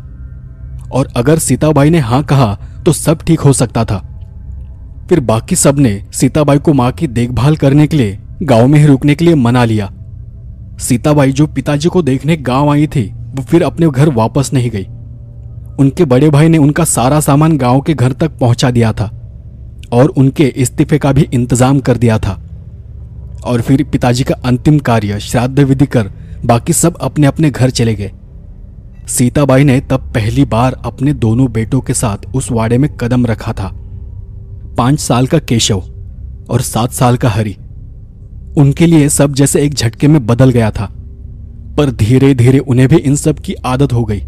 और 0.93 1.09
अगर 1.17 1.39
सीताबाई 1.39 1.91
ने 1.91 1.99
हाँ 1.99 2.23
कहा 2.23 2.59
तो 2.87 2.93
सब 2.93 3.23
ठीक 3.23 3.41
हो 3.41 3.53
सकता 3.53 3.85
था। 3.85 3.99
फिर 5.09 5.21
बाकी 5.21 5.57
सबने 5.57 6.05
सीताबाई 6.13 6.59
को 6.59 6.73
माँ 6.73 6.93
की 6.93 7.07
देखभाल 7.07 7.57
करने 7.57 7.87
के 7.87 7.97
लिए, 7.97 8.19
गाँव 8.43 8.67
में 8.67 8.79
ही 8.81 8.87
रुकने 8.87 9.15
के 9.15 9.25
लिए 9.25 9.35
मना 9.35 9.65
लिया। 9.65 9.91
सीताबाई 10.79 11.33
जो 11.33 11.47
पिताजी 11.47 11.89
को 11.89 12.03
देखने 12.03 12.37
गाँव 12.37 12.71
आई 12.71 12.87
थी, 12.87 13.03
वो 13.35 13.43
फिर 13.43 13.63
अपने 13.63 13.89
घर 13.89 14.09
वापस 14.09 14.51
नहीं 14.53 14.71
गई। 14.71 14.85
उनके 15.79 16.05
बड़े 16.05 16.31
भाई 16.31 16.49
ने 16.49 16.59
उनका 16.59 16.85
सारा 16.85 17.21
सामान 17.21 17.57
गाँव 17.59 17.81
के 17.81 17.95
घर 17.95 18.13
तक 18.13 18.39
पहुँचा 18.39 18.71
दिया 18.71 18.93
था। 18.93 19.22
और 19.93 20.09
उनके 20.09 20.45
इस्तीफे 20.57 20.99
का 20.99 21.13
भी 21.13 21.23
इंतज़ाम 21.25 21.81
कर 21.81 21.97
दिया 21.97 22.19
था। 22.19 22.41
और 23.45 23.61
फिर 23.61 23.83
पिताजी 23.85 24.25
का 24.25 24.35
अंतिम 24.45 24.79
कार्य 24.79 25.19
श्राद्ध 25.21 25.61
विधि 25.61 25.87
कर 25.87 26.11
बाकी 26.45 26.73
सब 26.73 26.97
अपने 27.01 27.27
अपने 27.27 27.51
घर 27.51 27.71
चले 27.71 27.95
गए। 27.95 28.11
सीताबाई 29.09 29.65
ने 29.65 29.81
तब 29.81 30.11
पहली 30.15 30.45
बार 30.45 30.81
अपने 30.85 31.13
दोनों 31.15 31.51
बेटों 31.53 31.81
के 31.81 31.95
साथ 31.95 32.35
उस 32.35 32.51
वाड़े 32.53 32.79
में 32.79 32.89
कदम 32.97 33.27
रखा 33.27 33.53
था। 33.53 33.71
पाँच 34.79 35.01
साल 35.01 35.27
का 35.27 35.39
केशव 35.41 35.83
और 36.51 36.61
सात 36.61 36.93
साल 36.93 37.17
का 37.17 37.29
हरि। 37.29 37.57
उनके 38.57 38.87
लिए 38.87 39.09
सब 39.09 39.35
जैसे 39.35 39.63
एक 39.63 39.75
झटके 39.75 40.09
में 40.09 40.25
बदल 40.27 40.51
गया 40.51 40.71
था, 40.71 40.89
पर 41.77 41.91
धीरे 41.93 42.35
धीरे 42.35 42.59
उन्हें 42.59 42.89
भी 42.89 42.97
इन 42.97 43.17
सब 43.17 43.39
की 43.39 43.55
आदत 43.67 43.93
हो 43.93 44.05
गई। 44.05 44.23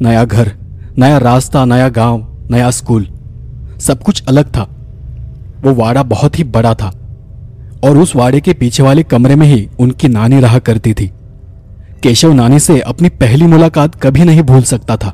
नया 0.00 0.24
घर, 0.24 0.52
नया 0.98 1.18
रास्ता, 1.18 1.64
नया 1.64 1.88
गाँव, 1.90 2.26
नया 2.50 2.70
स्कूल 2.70 3.06
सब 3.80 4.02
कुछ 4.02 4.24
अलग 4.28 4.46
था। 4.46 4.62
वो 5.64 5.74
वाड़ा 5.74 6.02
बहुत 6.02 6.38
ही 6.38 6.44
बड़ा 6.44 6.74
था 6.74 6.88
और 7.84 7.98
उस 7.98 8.16
वाड़े 8.16 8.40
के 8.40 8.52
पीछे 8.52 8.82
वाले 8.82 9.02
कमरे 9.02 9.36
में 9.36 9.46
ही 9.46 9.68
उनकी 9.78 10.08
नानी 10.08 10.40
रहा 10.40 10.58
करती 10.58 10.94
थी। 10.94 11.10
केशव 12.02 12.32
नानी 12.32 12.58
से 12.58 12.80
अपनी 12.80 13.08
पहली 13.08 13.46
मुलाकात 13.46 13.94
कभी 13.94 14.24
नहीं 14.24 14.42
भूल 14.42 14.62
सकता 14.62 14.96
था। 14.96 15.12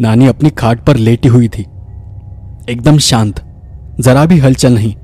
नानी 0.00 0.26
अपनी 0.26 0.50
खाट 0.50 0.84
पर 0.84 0.96
लेटी 0.96 1.28
हुई 1.28 1.48
थी। 1.48 1.64
एकदम 2.68 2.98
शांत, 2.98 3.40
जरा 4.00 4.24
भी 4.26 4.38
हलचल 4.38 4.74
नहीं। 4.74 4.94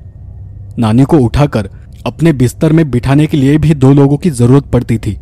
नानी 0.79 1.05
को 1.05 1.19
उठाकर 1.19 1.71
अपने 2.07 2.33
बिस्तर 2.33 2.73
में 2.73 2.91
बिठाने 2.91 3.27
के 3.27 3.37
लिए 3.37 3.59
भी 3.59 3.75
दो 3.75 3.93
लोगों 3.93 4.17
की 4.17 4.31
ज़रूरत 4.31 4.65
पड़ती 4.65 4.99
थी। 4.99 5.17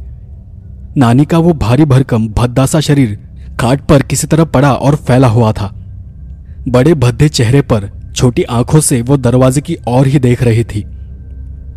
नानी 0.96 1.24
का 1.24 1.38
वो 1.38 1.52
भारी 1.52 1.84
भरकम 1.84 2.28
भद्दा 2.28 2.66
सा 2.66 2.80
शरीर 2.80 3.18
खाट 3.60 3.80
पर 3.80 4.02
किसी 4.02 4.26
तरह 4.26 4.44
पड़ा 4.44 4.72
और 4.72 4.96
फैला 4.96 5.28
हुआ 5.28 5.52
था। 5.52 5.83
बड़े 6.68 6.94
भद्दे 6.94 7.28
चेहरे 7.28 7.62
पर 7.62 7.90
छोटी 8.16 8.42
आँखों 8.42 8.80
से 8.80 9.02
वो 9.02 9.16
दरवाजे 9.16 9.60
की 9.60 9.76
ओर 9.88 10.06
ही 10.06 10.18
देख 10.18 10.42
रही 10.42 10.64
थी। 10.64 10.82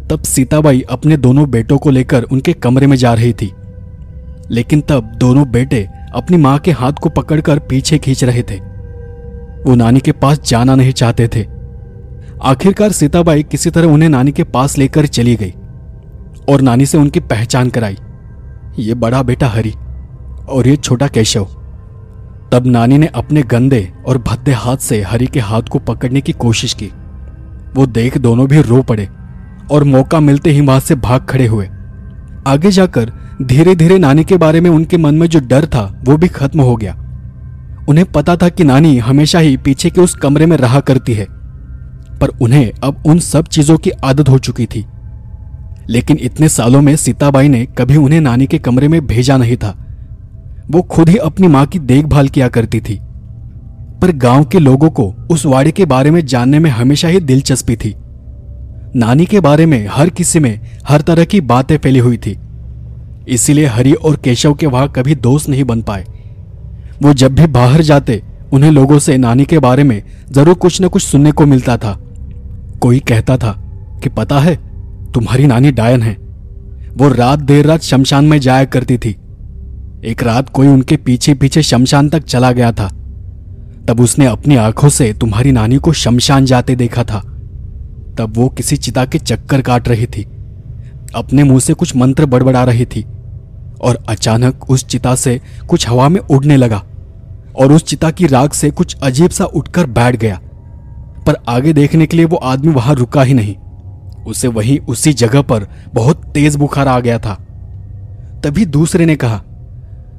तब 0.09 0.21
सीताबाई 0.25 0.81
अपने 0.81 1.17
दोनों 1.17 1.49
बेटों 1.49 1.77
को 1.77 1.89
लेकर 1.89 2.23
उनके 2.23 2.53
कमरे 2.53 2.87
में 2.87 2.97
जा 2.97 3.13
रही 3.13 3.33
थी। 3.33 3.51
लेकिन 4.51 4.81
तब 4.81 5.03
दोनों 5.03 5.51
बेटे 5.51 5.87
अपनी 6.13 6.37
माँ 6.37 6.59
के 6.59 6.71
हाथ 6.71 6.93
को 6.93 7.09
पकड़कर 7.09 7.59
पीछे 7.59 7.97
खींच 7.97 8.23
रहे 8.23 8.43
थे। 8.43 8.55
वो 9.63 9.75
नानी 9.75 9.99
के 9.99 10.11
पास 10.11 10.39
जाना 10.39 10.75
नहीं 10.75 10.91
चाहते 10.91 11.27
थे। 11.27 11.45
आखिरकार 12.43 12.91
सीताबाई 12.91 13.43
किसी 13.43 13.69
तरह 13.69 13.87
उन्हें 13.87 14.09
नानी 14.09 14.31
के 14.31 14.43
पास 14.43 14.77
लेकर 14.77 15.05
चली 15.07 15.35
गई 15.35 15.53
और 16.49 16.61
नानी 16.61 16.85
से 16.85 16.97
उनकी 16.97 17.19
पहचान 17.19 17.69
कराई। 17.69 17.97
ये 18.79 18.93
बड़ा 18.93 19.23
बेटा 19.23 19.47
हरि 19.47 19.73
और 20.49 20.67
ये 20.67 20.75
छोटा 20.75 21.07
केशव। 21.07 21.47
तब 22.51 22.67
नानी 22.67 22.97
ने 22.97 23.07
अपने 23.07 23.41
गंदे 23.41 23.93
और 24.05 24.17
भद्दे 24.17 24.51
हाथ 24.51 24.77
से 24.77 25.01
हरि 25.01 25.25
के 25.25 25.39
हाथ 25.39 25.61
को 25.61 25.79
पकड़ने 25.79 26.21
की 26.21 26.31
कोशिश 26.31 26.73
की। 26.73 26.91
वो 27.75 27.85
देख 27.85 28.17
दोनों 28.17 28.47
भी 28.47 28.61
रो 28.61 28.83
पड़े 28.83 29.09
और 29.71 29.83
मौका 29.83 30.19
मिलते 30.19 30.49
ही 30.49 30.61
वहाँ 30.61 30.79
से 30.79 30.95
भाग 30.95 31.25
खड़े 31.25 31.47
हुए। 31.47 31.69
आगे 32.47 32.71
जाकर 32.71 33.11
धीरे 33.41 33.75
धीरे 33.75 33.97
नानी 33.97 34.23
के 34.23 34.37
बारे 34.37 34.61
में 34.61 34.69
उनके 34.69 34.97
मन 34.97 35.15
में 35.15 35.27
जो 35.27 35.39
डर 35.39 35.65
था, 35.65 36.01
वो 36.05 36.17
भी 36.17 36.27
खत्म 36.27 36.61
हो 36.61 36.75
गया। 36.75 36.93
उन्हें 37.89 38.11
पता 38.11 38.35
था 38.35 38.49
कि 38.49 38.63
नानी 38.63 38.97
हमेशा 38.97 39.39
ही 39.39 39.57
पीछे 39.57 39.89
के 39.89 40.01
उस 40.01 40.15
कमरे 40.15 40.45
में 40.45 40.57
रहा 40.57 40.79
करती 40.79 41.13
है, 41.13 41.25
पर 42.19 42.27
उन्हें 42.41 42.71
अब 42.83 43.03
उन 43.05 43.19
सब 43.19 43.45
चीज़ों 43.45 43.77
की 43.77 43.89
आदत 43.89 44.29
हो 44.29 44.37
चुकी 44.37 44.65
थी। 44.65 44.85
लेकिन 45.89 46.17
इतने 46.21 46.49
सालों 46.49 46.81
में 46.81 46.95
सीताबाई 46.95 47.47
ने 47.47 47.65
कभी 47.65 47.97
उन्हें 47.97 48.21
नानी 48.21 48.45
के 48.45 48.57
कमरे 48.57 48.87
में 48.87 49.07
भेजा 49.07 49.37
नहीं 49.37 49.57
था। 49.57 49.86
वो 50.71 50.81
खुद 50.81 51.09
ही 51.09 51.17
अपनी 51.17 51.47
माँ 51.47 51.65
की 51.65 51.79
देखभाल 51.79 52.27
किया 52.27 52.47
करती 52.47 52.81
थी। 52.81 52.99
पर 54.01 54.11
गाँव 54.11 54.45
के 54.45 54.59
लोगों 54.59 54.89
को 54.89 55.15
उस 55.31 55.45
वाड़े 55.45 55.71
के 55.71 55.85
बारे 55.85 56.11
में 56.11 56.25
जानने 56.25 56.59
में 56.59 56.69
हमेशा 56.69 57.07
ही 57.07 57.19
दिलचस्पी 57.19 57.75
थी। 57.75 57.95
नानी 58.95 59.25
के 59.25 59.39
बारे 59.39 59.65
में 59.65 59.87
हर 59.91 60.09
किसी 60.09 60.39
में 60.39 60.59
हर 60.87 61.01
तरह 61.01 61.23
की 61.23 61.41
बातें 61.41 61.77
फैली 61.77 61.99
हुई 61.99 62.17
थी। 62.17 62.37
इसीलिए 63.27 63.65
हरि 63.65 63.93
और 63.93 64.15
केशव 64.15 64.53
के 64.53 64.65
वहाँ 64.65 64.89
कभी 64.89 65.15
दोस्त 65.15 65.49
नहीं 65.49 65.63
बन 65.63 65.81
पाए। 65.81 66.05
वो 67.01 67.13
जब 67.13 67.35
भी 67.35 67.47
बाहर 67.47 67.81
जाते, 67.81 68.23
उन्हें 68.53 68.71
लोगों 68.71 68.99
से 68.99 69.17
नानी 69.17 69.45
के 69.45 69.59
बारे 69.59 69.83
में 69.83 70.03
ज़रूर 70.31 70.55
कुछ 70.55 70.81
न 70.81 70.87
कुछ 70.87 71.03
सुनने 71.03 71.31
को 71.31 71.45
मिलता 71.45 71.77
था। 71.77 71.99
कोई 72.81 72.99
कहता 72.99 73.37
था 73.37 73.51
कि, 74.03 74.09
पता 74.09 74.39
है, 74.39 74.55
तुम्हारी 75.11 75.47
नानी 75.47 75.71
डायन 75.71 76.01
है। 76.01 76.13
वो 76.97 77.09
रात 77.09 77.39
देर 77.39 77.65
रात 77.65 77.81
शमशान 77.81 78.25
में 78.25 78.39
जाया 78.39 78.65
करती 78.65 78.97
थी। 78.97 79.15
एक 80.07 80.23
रात 80.23 80.49
कोई 80.49 80.67
उनके 80.67 80.97
पीछे 80.97 81.33
पीछे 81.33 81.61
शमशान 81.63 82.09
तक 82.09 82.23
चला 82.23 82.51
गया 82.51 82.71
था। 82.71 82.87
तब 83.87 83.99
उसने 83.99 84.25
अपनी 84.25 84.55
आँखों 84.55 84.89
से 84.89 85.13
तुम्हारी 85.13 85.51
नानी 85.51 85.77
को 85.77 85.93
शमशान 85.93 86.45
जाते 86.45 86.75
देखा 86.75 87.03
था। 87.03 87.19
तब 88.17 88.33
वो 88.35 88.49
किसी 88.49 88.77
चिता 88.77 89.05
के 89.05 89.19
चक्कर 89.19 89.61
काट 89.61 89.87
रही 89.87 90.05
थी। 90.05 90.23
अपने 91.15 91.43
मुँह 91.43 91.59
से 91.59 91.73
कुछ 91.73 91.95
मंत्र 91.95 92.25
बड़बड़ा 92.25 92.63
रही 92.63 92.85
थी 92.85 93.03
और 93.81 94.05
अचानक 94.09 94.69
उस 94.69 94.85
चिता 94.85 95.15
से 95.15 95.41
कुछ 95.67 95.89
हवा 95.89 96.09
में 96.09 96.21
उड़ने 96.21 96.57
लगा 96.57 96.83
और 97.55 97.71
उस 97.71 97.83
चिता 97.83 98.11
की 98.11 98.27
राग 98.27 98.51
से 98.51 98.69
कुछ 98.71 98.95
अजीब 98.95 99.29
सा 99.29 99.45
उठकर 99.45 99.85
बैठ 99.85 100.15
गया। 100.15 100.39
पर 101.27 101.35
आगे 101.49 101.73
देखने 101.73 102.05
के 102.05 102.17
लिए 102.17 102.25
वो 102.25 102.37
आदमी 102.37 102.73
वहाँ 102.73 102.95
रुका 102.95 103.23
ही 103.23 103.33
नहीं। 103.33 103.55
उसे 104.23 104.47
वहीं 104.47 104.79
उसी 104.79 105.13
जगह 105.13 105.41
पर 105.41 105.67
बहुत 105.93 106.25
तेज 106.25 106.55
बुखार 106.55 106.87
आ 106.87 106.99
गया 106.99 107.19
था। 107.19 107.33
तभी 108.43 108.65
दूसरे 108.65 109.05
ने 109.05 109.15
कहा 109.15 109.43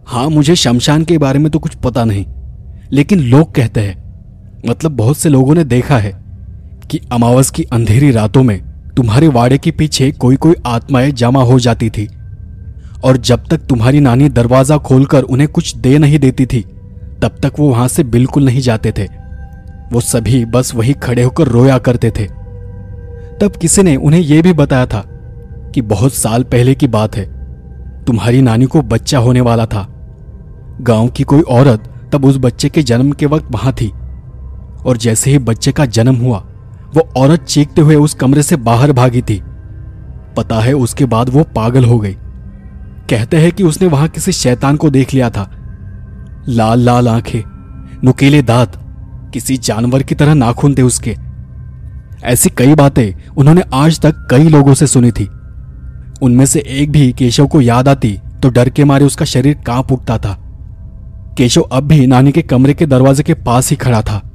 हाँ, 0.08 0.28
मुझे 0.28 0.54
शमशान 0.56 1.02
के 1.04 1.16
बारे 1.18 1.38
में 1.38 1.50
तो 1.50 1.58
कुछ 1.58 1.74
पता 1.74 2.04
नहीं, 2.04 2.24
लेकिन 2.92 3.20
लोग 3.20 3.54
कहते 3.54 3.80
हैं 3.80 3.96
मतलब 4.68 4.92
बहुत 4.92 5.16
से 5.16 5.28
लोगों 5.28 5.54
ने 5.54 5.64
देखा 5.64 5.98
है, 5.98 6.12
कि 6.90 7.00
अमावस 7.12 7.50
की 7.50 7.64
अंधेरी 7.64 8.10
रातों 8.10 8.42
में 8.42 8.60
तुम्हारे 8.96 9.28
वाड़े 9.28 9.58
के 9.58 9.70
पीछे 9.70 10.10
कोई 10.12 10.36
कोई 10.36 10.54
आत्माएँ 10.66 11.10
जमा 11.12 11.42
हो 11.42 11.58
जाती 11.58 11.90
थी, 11.90 12.06
और 13.04 13.16
जब 13.18 13.44
तक 13.50 13.66
तुम्हारी 13.66 14.00
नानी 14.00 14.28
दरवाज़ा 14.28 14.78
खोलकर 14.78 15.22
उन्हें 15.22 15.48
कुछ 15.48 15.74
दे 15.76 15.96
नहीं 15.98 16.18
देती 16.18 16.46
थी, 16.46 16.60
तब 17.22 17.36
तक 17.42 17.58
वो 17.58 17.68
वहाँ 17.68 17.88
से 17.88 18.04
बिल्कुल 18.06 18.44
नहीं 18.44 18.60
जाते 18.60 18.92
थे। 18.92 19.06
वो 19.92 20.00
सभी 20.00 20.44
बस 20.46 20.74
वही 20.74 20.92
खड़े 20.94 21.22
होकर 21.22 21.48
रोया 21.48 21.78
करते 21.80 22.10
थे। 22.10 22.24
तब 23.40 23.56
किसी 23.60 23.82
ने 23.82 23.96
उन्हें 23.96 24.20
यह 24.20 24.42
भी 24.42 24.52
बताया 24.54 24.86
था 24.86 25.04
कि 25.74 25.82
बहुत 25.84 26.14
साल 26.14 26.42
पहले 26.44 26.74
की 26.74 26.86
बात 26.88 27.16
है, 27.16 27.24
तुम्हारी 28.04 28.42
नानी 28.42 28.66
को 28.66 28.82
बच्चा 28.84 29.18
होने 29.18 29.40
वाला 29.42 29.66
था। 29.66 29.86
गाँव 30.80 31.08
की 31.08 31.22
कोई 31.22 31.40
औरत 31.40 32.10
तब 32.12 32.24
उस 32.24 32.36
बच्चे 32.36 32.68
के 32.68 32.82
जन्म 32.82 33.12
के 33.12 33.26
वक्त 33.26 33.46
वहाँ 33.50 33.72
थी। 33.72 33.88
और 34.86 34.96
जैसे 34.96 35.30
ही 35.30 35.38
बच्चे 35.38 35.72
का 35.72 35.86
जन्म 35.86 36.16
हुआ, 36.16 36.38
वो 36.96 37.08
औरत 37.16 37.44
चीखते 37.44 37.80
हुए 37.80 37.94
उस 37.94 38.14
कमरे 38.14 38.42
से 38.42 38.56
बाहर 38.56 38.92
भागी 38.92 39.22
थी। 39.22 39.42
पता 40.36 40.60
है 40.60 40.72
उसके 40.72 41.04
बाद 41.04 41.28
वो 41.28 41.44
पागल 41.44 41.84
हो 41.84 41.98
गई। 41.98 42.16
कहते 43.10 43.36
हैं 43.36 43.52
कि 43.52 43.62
उसने 43.62 43.88
वहाँ 43.88 44.08
किसी 44.08 44.32
शैतान 44.32 44.76
को 44.76 44.90
देख 44.90 45.14
लिया 45.14 45.30
था। 45.30 45.50
लाल 46.48 46.80
लाल 46.80 47.08
आँखें, 47.08 47.42
नुकीले 48.04 48.42
दांत, 48.42 48.72
किसी 49.34 49.56
जानवर 49.56 50.02
की 50.02 50.14
तरह 50.14 50.34
नाखून 50.34 50.74
थे 50.74 50.82
उसके। 50.82 51.16
ऐसी 52.24 52.50
कई 52.50 52.74
बातें 52.74 53.34
उन्होंने 53.36 53.62
आज 53.74 54.00
तक 54.00 54.26
कई 54.30 54.48
लोगों 54.48 54.74
से 54.74 54.86
सुनी 54.86 55.10
थी। 55.10 55.28
उनमें 56.22 56.46
से 56.46 56.60
एक 56.60 56.92
भी 56.92 57.12
केशव 57.12 57.46
को 57.46 57.60
याद 57.60 57.88
आती 57.88 58.18
तो 58.42 58.50
डर 58.50 58.68
के 58.68 58.84
मारे 58.84 59.04
उसका 59.04 59.24
शरीर 59.24 59.62
काँप 59.66 59.92
उठता 59.92 60.18
था। 60.18 60.44
केशव 61.38 61.60
अब 61.60 61.82
भी 61.82 62.06
नानी 62.06 62.32
के 62.32 62.42
कमरे 62.42 62.74
के 62.74 62.86
दरवाजे 62.86 63.22
के 63.22 63.34
पास 63.34 63.70
ही 63.70 63.76
खड़ा 63.76 64.02
था 64.02 64.30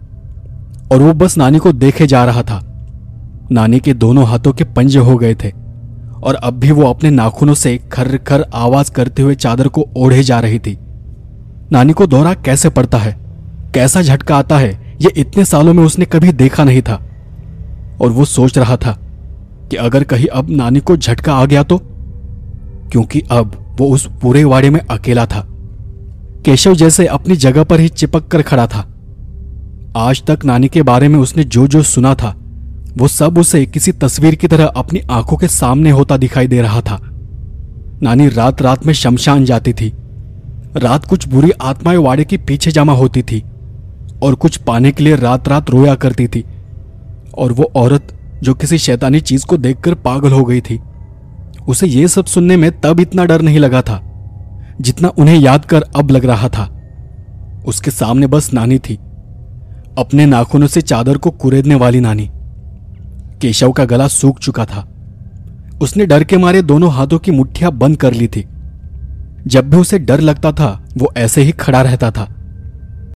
और 0.91 1.01
वो 1.01 1.13
बस 1.13 1.37
नानी 1.37 1.57
को 1.57 1.71
देखे 1.71 2.07
जा 2.07 2.25
रहा 2.25 2.41
था। 2.41 2.87
नानी 3.51 3.79
के 3.79 3.93
दोनों 3.93 4.27
हाथों 4.27 4.53
के 4.53 4.63
पंजे 4.63 4.99
हो 4.99 5.17
गए 5.17 5.35
थे 5.35 5.49
और 6.23 6.35
अब 6.35 6.53
भी 6.53 6.71
वो 6.71 6.83
अपने 6.83 7.09
नाखूनों 7.09 7.53
से 7.53 7.77
खर 7.77 8.17
खर 8.17 8.45
आवाज़ 8.53 8.91
करते 8.91 9.21
हुए 9.21 9.35
चादर 9.35 9.67
को 9.67 9.85
ओढ़े 9.97 10.23
जा 10.23 10.39
रही 10.39 10.59
थी। 10.59 10.77
नानी 11.71 11.93
को 11.93 12.07
दौरा 12.07 12.33
कैसे 12.33 12.69
पड़ता 12.69 12.97
है? 12.97 13.19
कैसा 13.73 14.01
झटका 14.01 14.37
आता 14.37 14.57
है? 14.57 14.97
ये 15.01 15.13
इतने 15.17 15.45
सालों 15.45 15.73
में 15.73 15.83
उसने 15.83 16.05
कभी 16.05 16.31
देखा 16.31 16.63
नहीं 16.63 16.81
था। 16.81 17.03
और 18.01 18.09
वो 18.09 18.25
सोच 18.25 18.57
रहा 18.57 18.77
था 18.77 18.99
कि 19.69 19.75
अगर 19.75 20.03
कहीं 20.03 20.27
अब 20.27 20.47
नानी 20.49 20.79
को 20.79 20.97
झटका 20.97 21.35
आ 21.35 21.45
गया 21.45 21.63
तो? 21.63 21.77
क्योंकि 22.91 23.21
अब 23.31 23.75
वो 23.79 23.87
उस 23.87 24.09
पूरे 24.21 24.43
वाड़े 24.43 24.69
में 24.69 24.79
अकेला 24.79 25.25
था। 25.25 25.47
केशव 26.45 26.73
जैसे 26.73 27.05
अपनी 27.05 27.35
जगह 27.35 27.63
पर 27.63 27.79
ही 27.79 27.89
चिपक 27.89 28.27
कर 28.27 28.41
खड़ा 28.41 28.67
था। 28.67 28.93
आज 29.97 30.23
तक 30.23 30.39
नानी 30.45 30.67
के 30.67 30.81
बारे 30.81 31.07
में 31.07 31.19
उसने 31.19 31.43
जो 31.43 31.67
जो 31.67 31.81
सुना 31.81 32.15
था, 32.15 32.35
वो 32.97 33.07
सब 33.07 33.37
उसे 33.37 33.65
किसी 33.65 33.91
तस्वीर 33.91 34.35
की 34.35 34.47
तरह 34.47 34.65
अपनी 34.65 34.99
आँखों 35.11 35.37
के 35.37 35.47
सामने 35.47 35.91
होता 35.91 36.17
दिखाई 36.17 36.47
दे 36.47 36.61
रहा 36.61 36.81
था। 36.81 37.01
नानी 38.03 38.27
रात 38.27 38.61
रात 38.61 38.85
में 38.85 38.93
शमशान 38.93 39.45
जाती 39.45 39.73
थी। 39.73 39.93
रात 40.77 41.05
कुछ 41.05 41.27
बुरी 41.27 41.51
आत्माएँ 41.51 41.97
वाड़े 41.97 42.23
के 42.23 42.37
पीछे 42.37 42.71
जमा 42.71 42.93
होती 42.93 43.21
थी 43.21 43.43
और 44.23 44.35
कुछ 44.35 44.57
पाने 44.57 44.91
के 44.91 45.03
लिए 45.03 45.15
रात 45.15 45.47
रात 45.47 45.69
रोया 45.69 45.95
करती 45.95 46.27
थी। 46.27 46.43
और 47.37 47.53
वो 47.53 47.71
औरत, 47.75 48.19
जो 48.43 48.53
किसी 48.53 48.77
शैतानी 48.77 49.19
चीज़ 49.19 49.45
को 49.45 49.57
देखकर 49.57 49.93
पागल 49.93 50.31
हो 50.31 50.43
गई 50.43 50.61
थी, 50.61 50.79
उसे 51.67 51.87
ये 51.87 52.07
सब 52.07 52.25
सुनने 52.25 52.57
में 52.57 52.81
तब 52.81 52.99
इतना 52.99 53.25
डर 53.25 53.41
नहीं 53.41 53.59
लगा 53.59 53.81
था। 53.81 54.09
जितना 54.81 55.07
उन्हें 55.07 55.37
याद 55.37 55.65
कर 55.65 55.81
अब 55.81 56.11
लग 56.11 56.25
रहा 56.25 56.49
था। 56.49 56.81
उसके 57.65 57.91
सामने 57.91 58.27
बस 58.27 58.53
नानी 58.53 58.79
थी। 58.79 58.95
अपने 59.97 60.25
नाखूनों 60.25 60.67
से 60.67 60.81
चादर 60.81 61.17
को 61.17 61.29
कुरेदने 61.29 61.75
वाली 61.75 61.99
नानी। 61.99 62.31
केशव 63.41 63.71
का 63.71 63.85
गला 63.85 64.07
सूख 64.07 64.39
चुका 64.39 64.65
था। 64.65 64.89
उसने 65.81 66.05
डर 66.05 66.23
के 66.23 66.37
मारे 66.37 66.61
दोनों 66.61 66.91
हाथों 66.91 67.19
की 67.19 67.31
मुट्ठियाँ 67.31 67.71
बंद 67.71 67.97
कर 67.97 68.13
ली 68.13 68.27
थी। 68.27 68.47
जब 69.47 69.69
भी 69.69 69.77
उसे 69.77 69.99
डर 69.99 70.19
लगता 70.19 70.51
था, 70.51 70.85
वो 70.97 71.13
ऐसे 71.17 71.41
ही 71.41 71.51
खड़ा 71.51 71.81
रहता 71.81 72.11
था। 72.11 72.35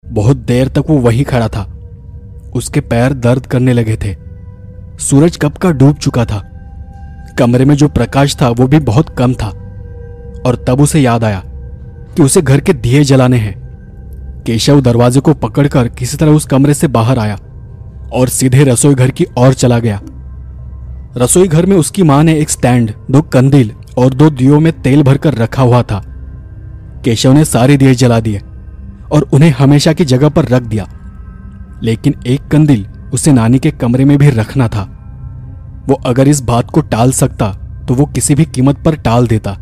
बहुत 0.05 0.37
देर 0.37 0.67
तक 0.67 0.83
वो 0.89 0.97
वहीं 0.97 1.23
खड़ा 1.23 1.47
था। 1.47 1.73
उसके 2.55 2.81
पैर 2.81 3.13
दर्द 3.13 3.45
करने 3.45 3.73
लगे 3.73 3.95
थे। 3.95 4.15
सूरज 4.99 5.37
कब 5.37 5.51
का 5.51 5.71
डूब 5.71 5.95
चुका 5.95 6.25
था। 6.25 6.43
कमरे 7.37 7.65
में 7.65 7.75
जो 7.75 7.87
प्रकाश 7.87 8.37
था, 8.41 8.49
वो 8.49 8.67
भी 8.67 8.79
बहुत 8.79 9.09
कम 9.09 9.33
था। 9.33 9.47
और 10.45 10.65
तब 10.67 10.81
उसे 10.81 10.99
याद 10.99 11.23
आया। 11.23 11.43
कि 12.17 12.23
उसे 12.23 12.41
घर 12.41 12.59
के 12.59 12.73
दिए 12.73 13.03
जलाने 13.03 13.37
हैं। 13.37 13.55
केशव 14.45 14.81
दरवाजे 14.81 15.19
को 15.19 15.33
पकड़कर 15.33 15.87
किसी 15.87 16.17
तरह 16.17 16.31
उस 16.31 16.45
कमरे 16.45 16.73
से 16.73 16.87
बाहर 16.87 17.19
आया 17.19 17.35
और 18.13 18.29
सीधे 18.29 18.63
रसोई 18.63 18.95
घर 18.95 19.09
की 19.09 19.25
ओर 19.37 19.53
चला 19.53 19.79
गया। 19.79 20.01
रसोई 21.17 21.47
घर 21.47 21.65
में 21.65 21.77
उसकी 21.77 22.03
माँ 22.03 22.23
ने 22.23 22.33
एक 22.35 22.49
स्टैंड, 22.49 22.91
दो 23.11 23.21
कंदील 23.21 23.71
और 23.97 24.13
दो 24.13 24.29
दियो 24.29 24.59
में 24.59 24.81
तेल 24.81 25.03
भरकर 25.03 25.33
रखा 25.33 25.63
हुआ 25.63 25.81
था। 25.81 26.03
केशव 27.05 27.33
ने 27.33 27.45
सारे 27.45 27.77
दिए 27.77 27.93
जला 27.95 28.19
दिए 28.19 28.41
और 29.11 29.29
उन्हें 29.33 29.49
हमेशा 29.49 29.93
की 29.93 30.05
जगह 30.05 30.29
पर 30.29 30.45
रख 30.45 30.63
दिया। 30.63 30.87
लेकिन 31.83 32.15
एक 32.27 32.47
कंदील 32.47 32.85
उसे 33.13 33.31
नानी 33.31 33.59
के 33.59 33.71
कमरे 33.71 34.05
में 34.05 34.17
भी 34.17 34.29
रखना 34.29 34.67
था। 34.67 34.83
वो 35.89 35.95
अगर 36.05 36.27
इस 36.27 36.41
बात 36.41 36.71
को 36.71 36.81
टाल 36.81 37.11
सकता 37.11 37.51
तो 37.87 37.93
वो 37.93 38.05
किसी 38.05 38.35
भी 38.35 38.45
कीमत 38.45 38.83
पर 38.85 38.95
टाल 38.95 39.27
देता। 39.27 39.57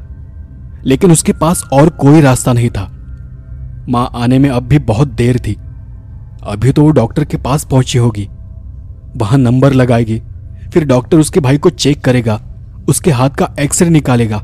लेकिन 0.85 1.11
उसके 1.11 1.33
पास 1.33 1.63
और 1.73 1.89
कोई 1.89 2.21
रास्ता 2.21 2.53
नहीं 2.53 2.69
था। 2.69 2.91
माँ 3.89 4.11
आने 4.15 4.39
में 4.39 4.49
अब 4.49 4.63
भी 4.63 4.79
बहुत 4.79 5.07
देर 5.07 5.39
थी। 5.39 5.57
अभी 6.43 6.71
तो 6.71 6.81
वो 6.81 6.91
डॉक्टर 6.91 7.23
के 7.23 7.37
पास 7.37 7.63
पहुँची 7.63 7.97
होगी। 7.97 8.29
वहाँ 9.17 9.37
नंबर 9.37 9.73
लगाएगी, 9.73 10.21
फिर 10.73 10.85
डॉक्टर 10.85 11.17
उसके 11.17 11.39
भाई 11.39 11.57
को 11.57 11.69
चेक 11.69 12.03
करेगा, 12.03 12.41
उसके 12.89 13.11
हाथ 13.11 13.29
का 13.29 13.55
एक्सरे 13.59 13.89
निकालेगा, 13.89 14.43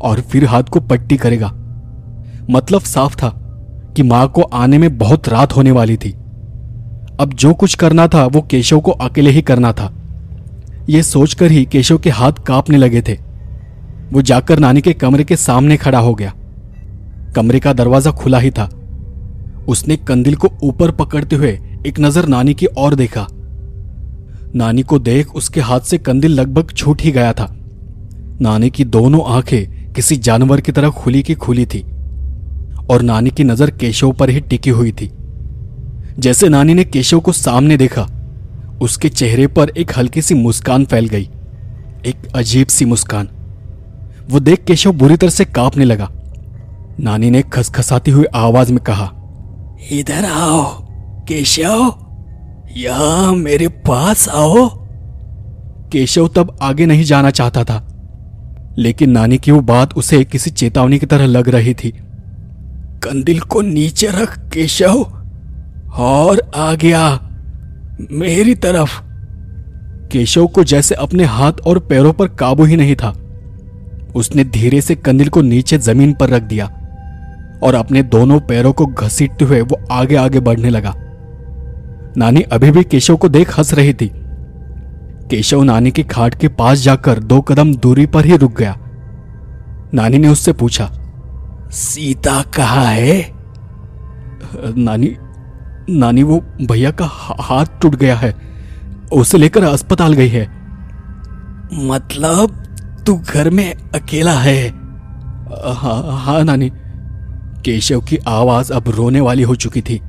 और 0.00 0.20
फिर 0.20 0.44
हाथ 0.44 0.62
को 0.62 0.80
पट्टी 0.80 1.16
करेगा। 1.16 1.52
मतलब 2.50 2.80
साफ़ 2.80 3.16
था 3.16 3.28
कि 3.96 4.02
माँ 4.02 4.28
को 4.28 4.42
आने 4.42 4.78
में 4.78 4.98
बहुत 4.98 5.28
रात 5.28 5.56
होने 5.56 5.70
वाली 5.70 5.96
थी। 5.96 6.10
अब 7.20 7.30
जो 7.34 7.54
कुछ 7.54 7.74
करना 7.74 8.08
था, 8.08 8.26
वो 8.26 8.40
केशव 8.40 8.80
को 8.80 8.90
अकेले 8.90 9.30
ही 9.30 9.42
करना 9.42 9.72
था। 9.72 9.92
यह 10.88 11.02
सोचकर 11.02 11.50
ही 11.50 11.64
केशव 11.64 11.98
के 11.98 12.10
हाथ 12.10 12.32
कांपने 12.32 12.76
लगे 12.76 13.02
थे। 13.02 13.25
वो 14.12 14.22
जाकर 14.22 14.58
नानी 14.58 14.80
के 14.80 14.92
कमरे 14.92 15.24
के 15.24 15.36
सामने 15.36 15.76
खड़ा 15.76 15.98
हो 15.98 16.14
गया। 16.14 16.32
कमरे 17.36 17.60
का 17.60 17.72
दरवाज़ा 17.72 18.10
खुला 18.10 18.38
ही 18.38 18.50
था। 18.50 18.64
उसने 19.68 19.96
कंदिल 19.96 20.34
को 20.34 20.50
ऊपर 20.62 20.90
पकड़ते 20.90 21.36
हुए 21.36 21.58
एक 21.86 22.00
नज़र 22.00 22.26
नानी 22.26 22.54
की 22.54 22.66
ओर 22.78 22.94
देखा। 22.94 23.26
नानी 24.54 24.82
को 24.82 24.98
देख 24.98 25.34
उसके 25.34 25.60
हाथ 25.60 25.80
से 25.80 25.98
कंदिल 25.98 26.32
लगभग 26.32 26.72
छूट 26.72 27.02
ही 27.02 27.12
गया 27.12 27.32
था। 27.32 27.48
नानी 28.40 28.70
की 28.70 28.84
दोनों 28.84 29.20
आँखें 29.26 29.92
किसी 29.92 30.16
जानवर 30.16 30.60
की 30.60 30.72
तरह 30.72 30.90
खुली 30.90 31.22
की 31.22 31.34
खुली 31.34 31.66
थी 31.66 31.82
और 32.90 33.02
नानी 33.02 33.30
की 33.30 33.44
नज़र 33.44 33.70
केशव 33.70 34.12
पर 34.12 34.30
ही 34.30 34.40
टिकी 34.40 34.70
हुई 34.70 34.92
थी। 34.92 35.10
जैसे 36.18 36.48
नानी 36.48 36.74
ने 36.74 36.84
केशव 36.84 37.20
को 37.20 37.32
सामने 37.32 37.76
देखा, 37.76 38.08
उसके 38.82 39.08
चेहरे 39.08 39.46
पर 39.46 39.68
एक 39.68 39.96
हल्की 39.96 40.22
सी 40.22 40.34
मुस्कान 40.34 40.84
फैल 40.84 41.08
गई, 41.08 41.28
एक 42.06 42.26
अजीब 42.34 42.66
सी 42.66 42.84
मुस्कान। 42.84 43.28
वो 44.30 44.40
देख 44.40 44.64
केशव 44.64 44.92
बुरी 44.92 45.16
तरह 45.16 45.30
से 45.30 45.44
कांपने 45.44 45.84
लगा। 45.84 46.08
नानी 47.00 47.30
ने 47.30 47.42
खसखसाती 47.42 48.10
हुई 48.10 48.24
आवाज़ 48.34 48.72
में 48.72 48.82
कहा, 48.84 49.10
इधर 49.92 50.24
आओ, 50.24 50.64
केशव, 51.28 51.92
यहाँ 52.76 53.34
मेरे 53.34 53.68
पास 53.68 54.28
आओ। 54.28 54.68
केशव 55.92 56.28
तब 56.28 56.56
आगे 56.62 56.86
नहीं 56.86 57.04
जाना 57.04 57.30
चाहता 57.30 57.64
था, 57.64 57.86
लेकिन 58.78 59.10
नानी 59.10 59.38
की 59.38 59.50
वो 59.50 59.60
बात 59.60 59.94
उसे 59.94 60.24
किसी 60.24 60.50
चेतावनी 60.50 60.98
की 60.98 61.06
तरह 61.06 61.26
लग 61.26 61.48
रही 61.48 61.74
थी। 61.74 61.90
कंदिल 63.02 63.40
को 63.40 63.60
नीचे 63.60 64.06
रख, 64.12 64.38
केशव, 64.48 65.04
और 65.96 66.40
आ 66.56 66.72
गया 66.74 67.08
मेरी 68.12 68.54
तरफ़। 68.54 69.00
केशव 70.12 70.46
को 70.46 70.64
जैसे 70.64 70.94
अपने 70.94 71.24
हाथ 71.24 71.52
और 71.66 71.78
पैरों 71.78 72.12
पर 72.12 72.28
काबू 72.34 72.64
ही 72.64 72.76
नहीं 72.76 72.96
था। 72.96 73.14
उसने 74.16 74.44
धीरे 74.44 74.80
से 74.80 74.94
कंदिल 74.94 75.28
को 75.28 75.40
नीचे 75.42 75.78
ज़मीन 75.78 76.12
पर 76.12 76.28
रख 76.28 76.42
दिया 76.42 76.66
और 77.62 77.74
अपने 77.74 78.02
दोनों 78.02 78.38
पैरों 78.40 78.72
को 78.72 78.86
घसीटते 78.86 79.44
हुए 79.44 79.60
वो 79.60 79.78
आगे 79.90 80.16
आगे 80.16 80.40
बढ़ने 80.40 80.70
लगा। 80.70 80.94
नानी 82.16 82.40
अभी 82.42 82.70
भी 82.70 82.84
केशव 82.84 83.16
को 83.16 83.28
देख 83.28 83.58
हंस 83.58 83.72
रही 83.74 83.94
थी। 83.94 84.10
केशव 85.30 85.62
नानी 85.62 85.90
के 85.90 86.02
खाट 86.02 86.34
के 86.34 86.48
पास 86.48 86.78
जाकर 86.78 87.18
दो 87.18 87.40
कदम 87.40 87.74
दूरी 87.74 88.06
पर 88.06 88.24
ही 88.24 88.36
रुक 88.36 88.56
गया। 88.58 88.76
नानी 89.94 90.18
ने 90.18 90.28
उससे 90.28 90.52
पूछा, 90.52 90.90
सीता 91.70 92.42
कहा 92.56 92.88
है? 92.88 93.30
नानी 94.76 95.16
नानी 95.90 96.22
वो 96.22 96.40
भैया 96.62 96.90
का 96.90 97.06
हाथ 97.40 97.80
टूट 97.80 97.96
गया 97.96 98.16
है। 98.16 98.34
उसे 99.12 99.38
लेकर 99.38 99.64
अस्पताल 99.64 100.12
गई 100.12 100.28
है। 100.28 100.46
मतलब 101.72 102.62
तू 103.06 103.14
घर 103.14 103.50
में 103.50 103.74
अकेला 103.94 104.32
है। 104.32 104.68
हाँ 105.74 106.02
हाँ 106.18 106.44
नानी। 106.44 106.70
केशव 107.64 108.00
की 108.00 108.16
आवाज़ 108.16 108.72
अब 108.72 108.88
रोने 108.88 109.20
वाली 109.20 109.42
हो 109.42 109.54
चुकी 109.54 109.82
थी। 109.82 110.00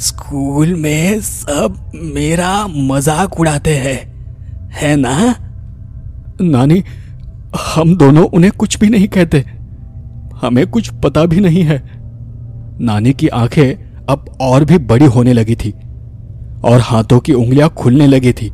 स्कूल 0.00 0.74
में 0.74 1.20
सब 1.20 1.90
मेरा 1.94 2.66
मज़ाक 2.66 3.40
उड़ाते 3.40 3.76
हैं। 3.76 3.98
है 4.72 4.96
ना? 4.96 5.34
नानी, 6.40 6.84
हम 7.74 7.96
दोनों 7.96 8.24
उन्हें 8.24 8.52
कुछ 8.52 8.78
भी 8.78 8.88
नहीं 8.88 9.08
कहते। 9.08 9.44
हमें 10.42 10.66
कुछ 10.66 10.90
पता 11.04 11.24
भी 11.24 11.40
नहीं 11.40 11.62
है। 11.62 11.82
नानी 12.80 13.12
की 13.12 13.28
आँखें 13.28 14.04
अब 14.06 14.38
और 14.40 14.64
भी 14.64 14.78
बड़ी 14.78 15.06
होने 15.06 15.32
लगी 15.32 15.54
थी। 15.54 15.74
और 16.64 16.80
हाथों 16.80 17.20
की 17.20 17.32
उंगलियाँ 17.32 17.68
खुलने 17.68 18.06
लगी 18.06 18.32
थी। 18.32 18.52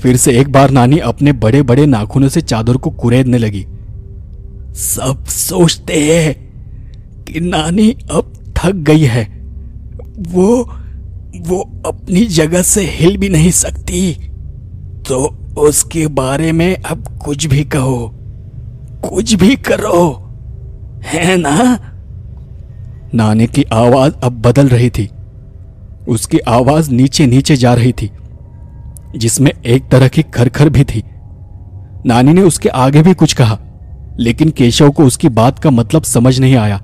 फिर 0.00 0.16
से 0.16 0.40
एक 0.40 0.52
बार 0.52 0.70
नानी 0.70 0.98
अपने 0.98 1.32
बड़े 1.32 1.62
बड़े 1.62 1.86
नाखूनों 1.86 2.28
से 2.28 2.40
चादर 2.40 2.76
को 2.76 2.90
कुरेदने 2.90 3.38
लगी। 3.38 3.66
सब 4.74 5.24
सोचते 5.24 5.92
हैं 5.92 6.46
कि 7.24 7.40
नानी 7.40 7.90
अब 8.10 8.54
थक 8.58 8.72
गई 8.72 9.00
है। 9.00 9.24
वो 10.18 10.74
वो 11.40 11.82
अपनी 11.86 12.24
जगह 12.24 12.62
से 12.62 12.82
हिल 12.84 13.16
भी 13.16 13.28
नहीं 13.28 13.50
सकती। 13.50 14.14
तो 15.08 15.38
उसके 15.58 16.06
बारे 16.06 16.52
में 16.52 16.76
अब 16.76 17.18
कुछ 17.24 17.46
भी 17.46 17.64
कहो। 17.64 18.12
कुछ 19.08 19.34
भी 19.34 19.56
करो। 19.56 20.34
है 21.02 21.36
ना? 21.36 21.78
नानी 23.14 23.46
की 23.46 23.62
आवाज़ 23.62 24.12
अब 24.22 24.32
बदल 24.32 24.68
रही 24.68 24.90
थी। 24.90 25.10
उसकी 26.08 26.38
आवाज़ 26.38 26.90
नीचे 26.90 27.26
नीचे 27.26 27.56
जा 27.56 27.74
रही 27.74 27.92
थी, 27.92 28.10
जिसमें 29.16 29.50
एक 29.50 29.88
तरह 29.88 30.08
की 30.08 30.22
खरखर 30.34 30.68
भी 30.68 30.84
थी। 30.84 31.02
नानी 32.06 32.32
ने 32.32 32.42
उसके 32.42 32.68
आगे 32.68 33.02
भी 33.02 33.14
कुछ 33.14 33.32
कहा, 33.32 33.58
लेकिन 34.18 34.50
केशव 34.50 34.90
को 34.90 35.04
उसकी 35.04 35.28
बात 35.28 35.58
का 35.58 35.70
मतलब 35.70 36.02
समझ 36.02 36.38
नहीं 36.40 36.56
आया। 36.56 36.80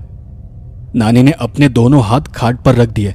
नानी 0.95 1.23
ने 1.23 1.31
अपने 1.31 1.69
दोनों 1.69 2.03
हाथ 2.03 2.21
खाट 2.35 2.63
पर 2.63 2.75
रख 2.75 2.89
दिए, 2.89 3.13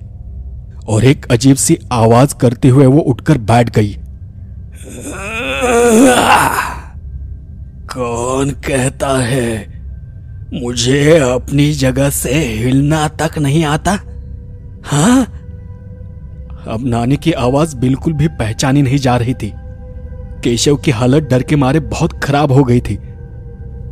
और 0.88 1.04
एक 1.04 1.26
अजीब 1.32 1.56
सी 1.56 1.78
आवाज़ 1.92 2.34
करते 2.34 2.68
हुए 2.68 2.86
वो 2.86 3.00
उठकर 3.00 3.38
बैठ 3.38 3.70
गई। 3.70 3.96
कौन 7.88 8.50
कहता 8.66 9.18
है, 9.18 9.66
मुझे 10.54 11.18
अपनी 11.18 11.72
जगह 11.72 12.10
से 12.10 12.34
हिलना 12.34 13.06
तक 13.20 13.38
नहीं 13.38 13.64
आता? 13.64 13.98
हाँ? 14.84 15.26
अब 16.68 16.86
नानी 16.86 17.16
की 17.16 17.32
आवाज़ 17.32 17.76
बिल्कुल 17.76 18.12
भी 18.12 18.28
पहचानी 18.28 18.82
नहीं 18.82 18.98
जा 18.98 19.16
रही 19.16 19.34
थी। 19.34 19.52
केशव 20.44 20.76
की 20.76 20.90
हालत 20.90 21.22
डर 21.22 21.42
के 21.42 21.56
मारे 21.56 21.80
बहुत 21.80 22.12
खराब 22.24 22.52
हो 22.52 22.64
गई 22.64 22.80
थी। 22.80 22.98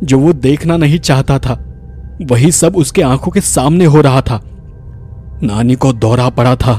जो 0.03 0.19
वो 0.19 0.33
देखना 0.33 0.77
नहीं 0.77 0.99
चाहता 0.99 1.39
था, 1.39 1.53
वही 2.21 2.51
सब 2.51 2.75
उसके 2.75 3.01
आँखों 3.01 3.31
के 3.31 3.41
सामने 3.41 3.85
हो 3.85 4.01
रहा 4.01 4.21
था। 4.21 4.41
नानी 5.43 5.75
को 5.75 5.93
दौरा 5.93 6.29
पड़ा 6.29 6.55
था। 6.55 6.73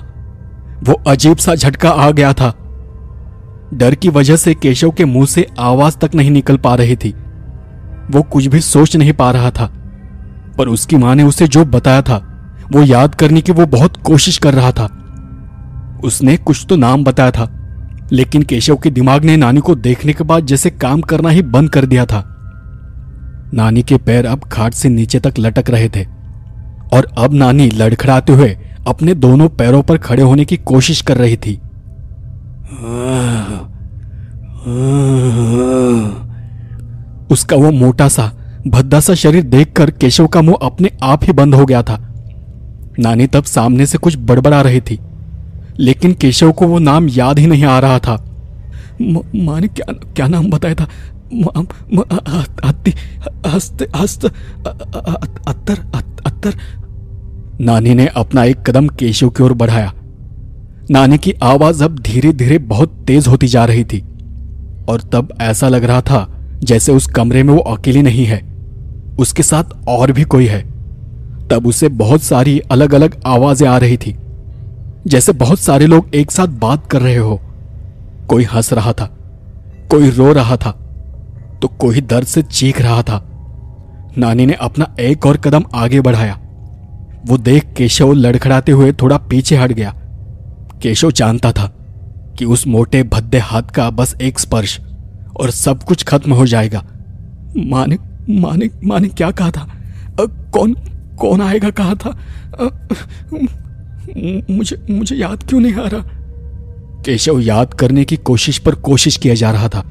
वो 0.83 0.95
अजीब 1.07 1.37
सा 1.37 1.55
झटका 1.55 1.91
आ 1.91 2.11
गया 2.11 2.33
था। 2.33 2.55
डर 3.75 3.95
की 3.95 4.09
वजह 4.09 4.37
से 4.37 4.55
केशव 4.55 4.91
के 4.91 5.05
मुँह 5.05 5.27
से 5.27 5.47
आवाज़ 5.59 5.97
तक 5.97 6.15
नहीं 6.15 6.31
निकल 6.31 6.57
पा 6.57 6.75
रही 6.75 6.97
थी। 6.97 7.15
वो 8.11 8.23
कुछ 8.23 8.47
भी 8.47 8.61
सोच 8.61 8.97
नहीं 8.97 9.13
पा 9.13 9.31
रहा 9.31 9.51
था, 9.51 9.67
पर 10.59 10.69
उसकी 10.69 10.97
माँ 10.97 11.15
ने 11.15 11.23
उसे 11.23 11.49
जो 11.49 11.65
बताया 11.65 12.03
था, 12.03 12.17
वो 12.73 12.83
याद 12.83 13.15
करने 13.15 13.41
की 13.41 13.53
वो 13.53 13.67
बहुत 13.67 13.97
कोशिश 13.97 14.39
कर 14.39 14.55
रहा 14.55 14.73
था। 14.73 14.98
उसने 16.05 16.37
कुछ 16.37 16.65
तो 16.69 16.77
नाम 16.77 17.05
बताया 17.05 17.31
था, 17.31 17.49
लेकिन 18.13 18.43
केशव 18.43 18.77
के 18.77 18.91
दिमाग 18.91 19.25
ने 19.25 19.37
नानी 19.37 19.61
को 19.61 19.75
देखने 19.75 20.13
के 20.13 20.25
बाद 20.25 20.47
जैसे 20.47 20.71
काम 20.71 21.01
करना 21.01 21.29
ही 21.29 21.43
बंद 21.45 21.71
कर 21.71 21.87
दिया 21.87 22.05
था। 22.07 22.25
नानी 23.55 23.83
के 23.83 23.97
पैर 23.97 24.27
अब 24.27 24.45
खाट 24.45 24.75
से 24.75 24.89
नीचे 24.89 25.21
तक 25.21 25.39
लटक 25.39 25.71
रहे 25.71 25.89
थे, 25.89 26.05
और 26.93 27.09
अब 27.19 27.35
नानी 27.35 27.69
लड़खड़ाते 27.71 28.33
हुए 28.33 28.57
अपने 28.89 29.15
दोनों 29.15 29.49
पैरों 29.49 29.83
पर 29.83 29.99
खड़े 29.99 30.23
होने 30.23 30.45
की 30.45 30.57
कोशिश 30.57 31.01
कर 31.03 31.17
रही 31.17 31.37
थी। 31.37 31.55
उसका 37.31 37.57
वो 37.57 37.71
मोटा 37.71 38.09
सा, 38.09 38.31
भद्दा 38.67 39.01
सा 39.01 39.15
शरीर 39.15 39.43
देखकर 39.45 39.91
केशव 39.91 40.27
का 40.27 40.43
मुँह 40.43 40.59
अपने 40.63 40.91
आप 41.03 41.25
ही 41.25 41.33
बंद 41.33 41.55
हो 41.55 41.67
गया 41.67 41.83
था। 41.83 41.99
नानी 42.99 43.27
तब 43.27 43.45
सामने 43.45 43.87
से 43.87 43.99
कुछ 43.99 44.17
बड़बड़ा 44.19 44.61
रही 44.61 44.81
थी। 44.81 44.99
लेकिन 45.81 46.13
केशव 46.13 46.53
को 46.53 46.67
वो 46.67 46.79
नाम 46.79 47.09
याद 47.09 47.39
ही 47.39 47.47
नहीं 47.47 47.65
आ 47.65 47.79
रहा 47.79 47.99
था। 47.99 48.25
माँ 49.37 49.61
ने 49.61 49.69
क्या 49.69 49.93
क्या 49.93 50.27
नाम 50.29 50.51
बताया 50.51 50.75
था? 50.75 50.89
अत्तर 56.27 56.55
नानी 57.61 57.95
ने 57.95 58.07
अपना 58.07 58.45
एक 58.45 58.59
कदम 58.59 58.89
केशव 58.89 59.29
की 59.29 59.43
ओर 59.43 59.53
बढ़ाया। 59.53 59.95
नानी 60.91 61.19
की 61.19 61.33
आवाज़ 61.33 61.85
अब 61.85 61.99
धीरे 61.99 62.33
धीरे 62.33 62.59
बहुत 62.59 63.05
तेज 63.07 63.29
होती 63.29 63.47
जा 63.47 63.65
रही 63.65 63.85
थी। 63.85 64.01
और 64.89 65.01
तब 65.13 65.35
ऐसा 65.41 65.69
लग 65.69 65.85
रहा 65.85 66.01
था, 66.01 66.41
जैसे 66.65 66.93
उस 66.93 67.07
कमरे 67.07 67.43
में 67.43 67.55
वो 67.55 67.61
अकेली 67.61 68.03
नहीं 68.03 68.25
है। 68.25 68.57
उसके 69.19 69.43
साथ 69.43 69.65
और 69.89 70.13
भी 70.13 70.25
कोई 70.25 70.47
है। 70.47 70.63
तब 71.49 71.67
उसे 71.67 71.89
बहुत 71.89 72.23
सारी 72.23 72.59
अलग 72.59 72.95
अलग 72.95 73.21
आवाज़ें 73.27 73.69
आ 73.69 73.79
रही 73.79 73.97
थी। 73.97 74.17
जैसे 75.07 75.33
बहुत 75.33 75.59
सारे 75.59 75.87
लोग 75.87 76.15
एक 76.15 76.31
साथ 76.31 76.47
बात 76.61 76.87
कर 76.87 77.03
रहे 77.03 77.17
हो। 77.17 77.41
कोई 78.29 78.45
हंस 78.45 78.73
रहा 78.73 78.93
था 78.93 79.07
कोई 79.91 80.11
रो 80.11 80.33
रहा 80.33 80.57
था 80.57 80.71
तो 81.63 81.69
कोई 81.69 82.01
दर्द 82.01 82.27
से 82.27 82.43
चीख 82.43 82.81
रहा 82.81 83.03
था। 83.03 83.25
नानी 84.19 84.47
ने 84.47 84.53
अपना 84.53 84.95
एक 85.01 85.27
और 85.27 85.37
कदम 85.37 85.65
आगे 85.75 86.01
बढ़ाया। 86.01 86.39
वो 87.27 87.37
देख 87.39 87.73
केशव 87.77 88.13
लड़खड़ाते 88.13 88.73
हुए 88.73 88.93
थोड़ा 88.93 89.17
पीछे 89.19 89.57
हट 89.57 89.73
गया। 89.73 89.95
केशव 90.83 91.11
जानता 91.11 91.53
था 91.53 91.67
कि 92.39 92.45
उस 92.45 92.67
मोटे 92.67 93.03
भद्दे 93.03 93.39
हाथ 93.39 93.63
का 93.63 93.89
बस 93.91 94.15
एक 94.23 94.39
स्पर्श 94.39 94.79
और 95.41 95.51
सब 95.51 95.83
कुछ 95.83 96.05
खत्म 96.05 96.33
हो 96.33 96.47
जाएगा। 96.47 96.85
माने 97.57 97.99
माने 98.31 98.71
माने 98.85 99.09
क्या 99.09 99.31
कहा 99.31 99.51
था? 99.51 99.61
आ, 99.61 100.25
कौन 100.53 100.75
कौन 101.19 101.43
आएगा 101.43 101.71
कहा 101.71 101.95
था? 101.95 102.19
मुझे 104.51 104.77
मुझे 104.91 105.17
याद 105.17 105.43
क्यों 105.43 105.61
नहीं 105.61 105.75
आ 105.75 105.87
रहा? 105.87 106.03
केशव 107.05 107.41
याद 107.41 107.75
करने 107.75 108.05
की 108.05 108.17
कोशिश 108.17 108.59
पर 108.59 108.75
कोशिश 108.75 109.17
किया 109.17 109.35
जा 109.35 109.51
रहा 109.51 109.69
था। 109.69 109.83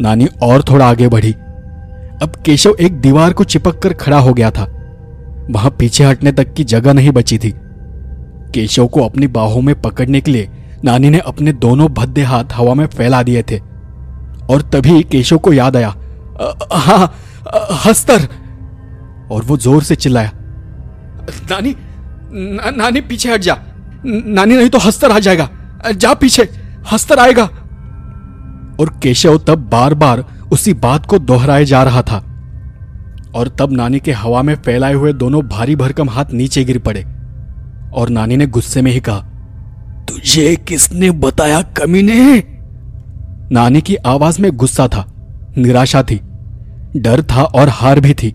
नानी 0.00 0.26
और 0.42 0.62
थोड़ा 0.62 0.88
आगे 0.88 1.08
बढ़ी। 1.08 1.32
अब 2.22 2.32
केशव 2.46 2.76
एक 2.80 3.00
दीवार 3.00 3.32
को 3.32 3.44
चिपक 3.44 3.78
कर 3.78 3.92
खड़ा 3.92 4.18
हो 4.18 4.32
गया 4.34 4.50
था। 4.50 4.64
वहाँ 5.50 5.70
पीछे 5.70 6.04
हटने 6.04 6.32
तक 6.32 6.52
की 6.54 6.64
जगह 6.64 6.92
नहीं 6.92 7.10
बची 7.10 7.38
थी। 7.38 7.52
केशव 8.54 8.86
को 8.86 9.04
अपनी 9.04 9.26
बाहों 9.26 9.60
में 9.62 9.74
पकड़ने 9.80 10.20
के 10.20 10.30
लिए 10.30 10.48
नानी 10.84 11.10
ने 11.10 11.18
अपने 11.18 11.52
दोनों 11.52 11.88
भद्दे 11.88 12.22
हाथ 12.22 12.52
हवा 12.52 12.74
में 12.74 12.86
फैला 12.86 13.22
दिए 13.22 13.42
थे। 13.42 13.58
और 14.50 14.62
तभी 14.72 15.02
केशव 15.02 15.38
को 15.38 15.52
याद 15.52 15.76
आया 15.76 15.94
हाँ 16.72 17.14
हस्तर! 17.86 18.28
और 19.30 19.42
वो 19.42 19.56
ज़ोर 19.56 19.82
से 19.82 19.96
चिल्लाया, 19.96 20.30
नानी 21.50 21.74
ना, 22.32 22.70
नानी 22.70 23.00
पीछे 23.00 23.32
हट 23.32 23.40
जा। 23.40 23.58
नानी 24.06 24.56
नहीं 24.56 24.68
तो 24.68 24.78
हस्तर 24.78 25.10
आ 25.10 25.18
जाएगा। 25.18 25.48
जा 25.96 26.14
पीछे 26.14 26.48
हस्तर 26.92 27.18
आएगा 27.18 27.44
और 28.80 28.98
केशव 29.02 29.38
तब 29.38 29.68
बार 29.72 29.94
बार 29.94 30.24
उसी 30.52 30.72
बात 30.74 31.06
को 31.06 31.18
दोहराए 31.18 31.64
जा 31.64 31.82
रहा 31.82 32.02
था। 32.02 32.16
और 33.34 33.48
तब 33.48 33.72
नानी 33.72 33.98
के 34.00 34.12
हवा 34.12 34.42
में 34.42 34.54
फैलाए 34.54 34.94
हुए 34.94 35.12
दोनों 35.12 35.42
भारी 35.42 35.76
भरकम 35.76 36.10
हाथ 36.10 36.24
नीचे 36.32 36.64
गिर 36.64 36.78
पड़े। 36.78 37.04
और 37.94 38.08
नानी 38.08 38.36
ने 38.36 38.46
गुस्से 38.46 38.82
में 38.82 38.92
ही 38.92 39.00
कहा 39.00 39.18
तुझे 40.08 40.56
किसने 40.56 41.10
बताया 41.10 41.62
कमीने? 41.62 42.44
नानी 43.52 43.80
की 43.80 43.96
आवाज़ 43.96 44.42
में 44.42 44.50
गुस्सा 44.52 44.88
था 44.88 45.06
निराशा 45.58 46.02
थी 46.02 46.20
डर 46.96 47.22
था 47.22 47.42
और 47.42 47.68
हार 47.68 48.00
भी 48.00 48.14
थी। 48.14 48.34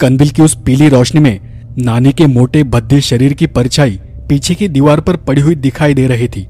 कंदिल 0.00 0.30
की 0.30 0.42
उस 0.42 0.58
पीली 0.66 0.88
रोशनी 0.88 1.20
में 1.20 1.47
नानी 1.78 2.12
के 2.12 2.26
मोटे 2.26 2.62
भद्दे 2.64 3.00
शरीर 3.00 3.32
की 3.32 3.46
परछाई 3.46 3.98
पीछे 4.28 4.54
की 4.54 4.68
दीवार 4.68 5.00
पर 5.00 5.16
पड़ी 5.18 5.40
हुई 5.40 5.54
दिखाई 5.56 5.94
दे 5.94 6.06
रही 6.06 6.26
थी, 6.28 6.46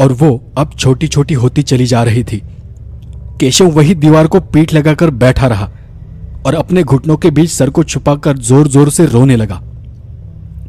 और 0.00 0.12
वो 0.12 0.52
अब 0.58 0.74
छोटी 0.78 1.06
छोटी 1.08 1.34
होती 1.34 1.62
चली 1.62 1.86
जा 1.86 2.02
रही 2.02 2.22
थी। 2.24 2.40
केशव 3.40 3.70
वही 3.70 3.94
दीवार 3.94 4.26
को 4.26 4.40
पीठ 4.42 4.74
लगाकर 4.74 5.10
बैठा 5.12 5.46
रहा, 5.46 5.70
और 6.46 6.54
अपने 6.54 6.82
घुटनों 6.82 7.16
के 7.16 7.30
बीच 7.30 7.50
सर 7.50 7.70
को 7.70 7.84
छुपाकर 7.84 8.36
ज़ोर 8.40 8.68
ज़ोर 8.68 8.90
से 8.90 9.06
रोने 9.06 9.36
लगा। 9.36 9.60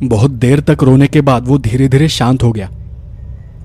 बहुत 0.03 0.31
देर 0.31 0.59
तक 0.61 0.83
रोने 0.83 1.07
के 1.07 1.21
बाद 1.21 1.47
वो 1.47 1.57
धीरे 1.59 1.87
धीरे 1.87 2.07
शांत 2.09 2.43
हो 2.43 2.51
गया। 2.51 2.69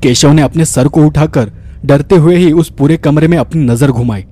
केशव 0.02 0.32
ने 0.32 0.42
अपने 0.42 0.64
सर 0.64 0.88
को 0.88 1.06
उठाकर 1.06 1.50
डरते 1.84 2.16
हुए 2.16 2.36
ही 2.36 2.52
उस 2.52 2.70
पूरे 2.70 2.96
कमरे 2.98 3.28
में 3.28 3.38
अपनी 3.38 3.64
नज़र 3.64 3.90
घुमाई। 3.90 4.24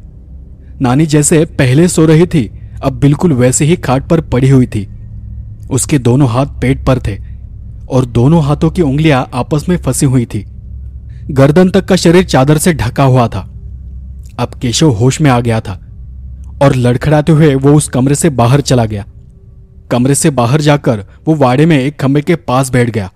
नानी 0.80 1.06
जैसे 1.06 1.44
पहले 1.58 1.88
सो 1.88 2.06
रही 2.06 2.26
थी, 2.26 2.48
अब 2.82 2.98
बिल्कुल 3.00 3.32
वैसे 3.32 3.64
ही 3.64 3.76
खाट 3.78 4.08
पर 4.08 4.20
पड़ी 4.26 4.48
हुई 4.48 4.66
थी। 4.66 4.86
उसके 5.70 5.98
दोनों 5.98 6.28
हाथ 6.28 6.46
पेट 6.60 6.84
पर 6.86 6.98
थे 6.98 7.16
और 7.88 8.04
दोनों 8.06 8.42
हाथों 8.44 8.70
की 8.70 8.82
उंगलियाँ 8.82 9.28
आपस 9.34 9.68
में 9.68 9.76
फंसी 9.76 10.06
हुई 10.06 10.26
थी। 10.26 10.44
गर्दन 11.30 11.70
तक 11.70 11.84
का 11.84 11.96
शरीर 11.96 12.24
चादर 12.24 12.58
से 12.58 12.72
ढका 12.74 13.04
हुआ 13.04 13.28
था। 13.28 13.40
अब 14.38 14.54
केशव 14.54 14.90
होश 14.90 15.20
में 15.20 15.30
आ 15.30 15.40
गया 15.40 15.60
था 15.60 15.72
और 16.62 16.74
लड़खड़ाते 16.74 17.32
हुए 17.32 17.54
वो 17.54 17.74
उस 17.74 17.88
कमरे 17.88 18.14
से 18.14 18.30
बाहर 18.30 18.60
चला 18.60 18.84
गया। 18.84 19.04
कमरे 19.90 20.14
से 20.14 20.30
बाहर 20.30 20.60
जाकर 20.60 21.04
वो 21.26 21.34
वाड़े 21.34 21.66
में 21.66 21.78
एक 21.78 22.00
खंबे 22.00 22.22
के 22.22 22.36
पास 22.36 22.70
बैठ 22.70 22.90
गया। 22.90 23.10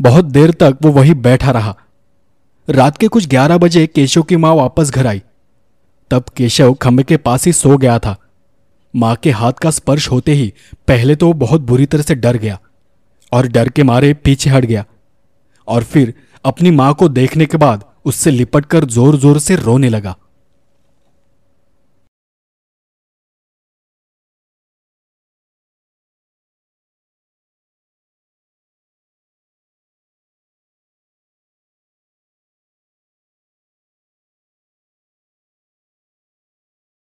बहुत 0.00 0.24
देर 0.24 0.50
तक 0.50 0.78
वो 0.82 0.90
वहीं 0.90 1.14
बैठा 1.14 1.50
रहा। 1.50 1.74
रात 2.68 2.96
के 2.96 3.08
कुछ 3.08 3.28
ग्यारह 3.28 3.58
बजे 3.58 3.86
केशव 3.86 4.22
की 4.22 4.36
माँ 4.36 4.54
वापस 4.54 4.90
घर 4.90 5.06
आई। 5.06 5.22
तब 6.10 6.24
केशव 6.36 6.74
खंबे 6.74 7.02
के 7.02 7.16
पास 7.16 7.46
ही 7.46 7.52
सो 7.52 7.76
गया 7.76 7.98
था। 7.98 8.16
माँ 8.94 9.14
के 9.16 9.30
हाथ 9.30 9.52
का 9.52 9.70
स्पर्श 9.70 10.10
होते 10.10 10.32
ही 10.32 10.52
पहले 10.88 11.14
तो 11.16 11.26
वो 11.26 11.32
बहुत 11.34 11.60
बुरी 11.60 11.86
तरह 11.86 12.02
से 12.02 12.14
डर 12.14 12.36
गया 12.36 12.58
और 13.32 13.48
डर 13.48 13.68
के 13.68 13.82
मारे 13.82 14.12
पीछे 14.14 14.50
हट 14.50 14.64
गया 14.64 14.84
और 15.68 15.84
फिर 15.84 16.14
अपनी 16.44 16.70
माँ 16.70 16.92
को 16.94 17.08
देखने 17.08 17.46
के 17.46 17.56
बाद 17.56 17.84
उससे 18.04 18.30
लिपट 18.30 18.66
कर 18.66 18.84
ज़ोर 18.84 19.16
ज़ोर 19.16 19.38
से 19.38 19.56
रोने 19.56 19.88
लगा। 19.88 20.14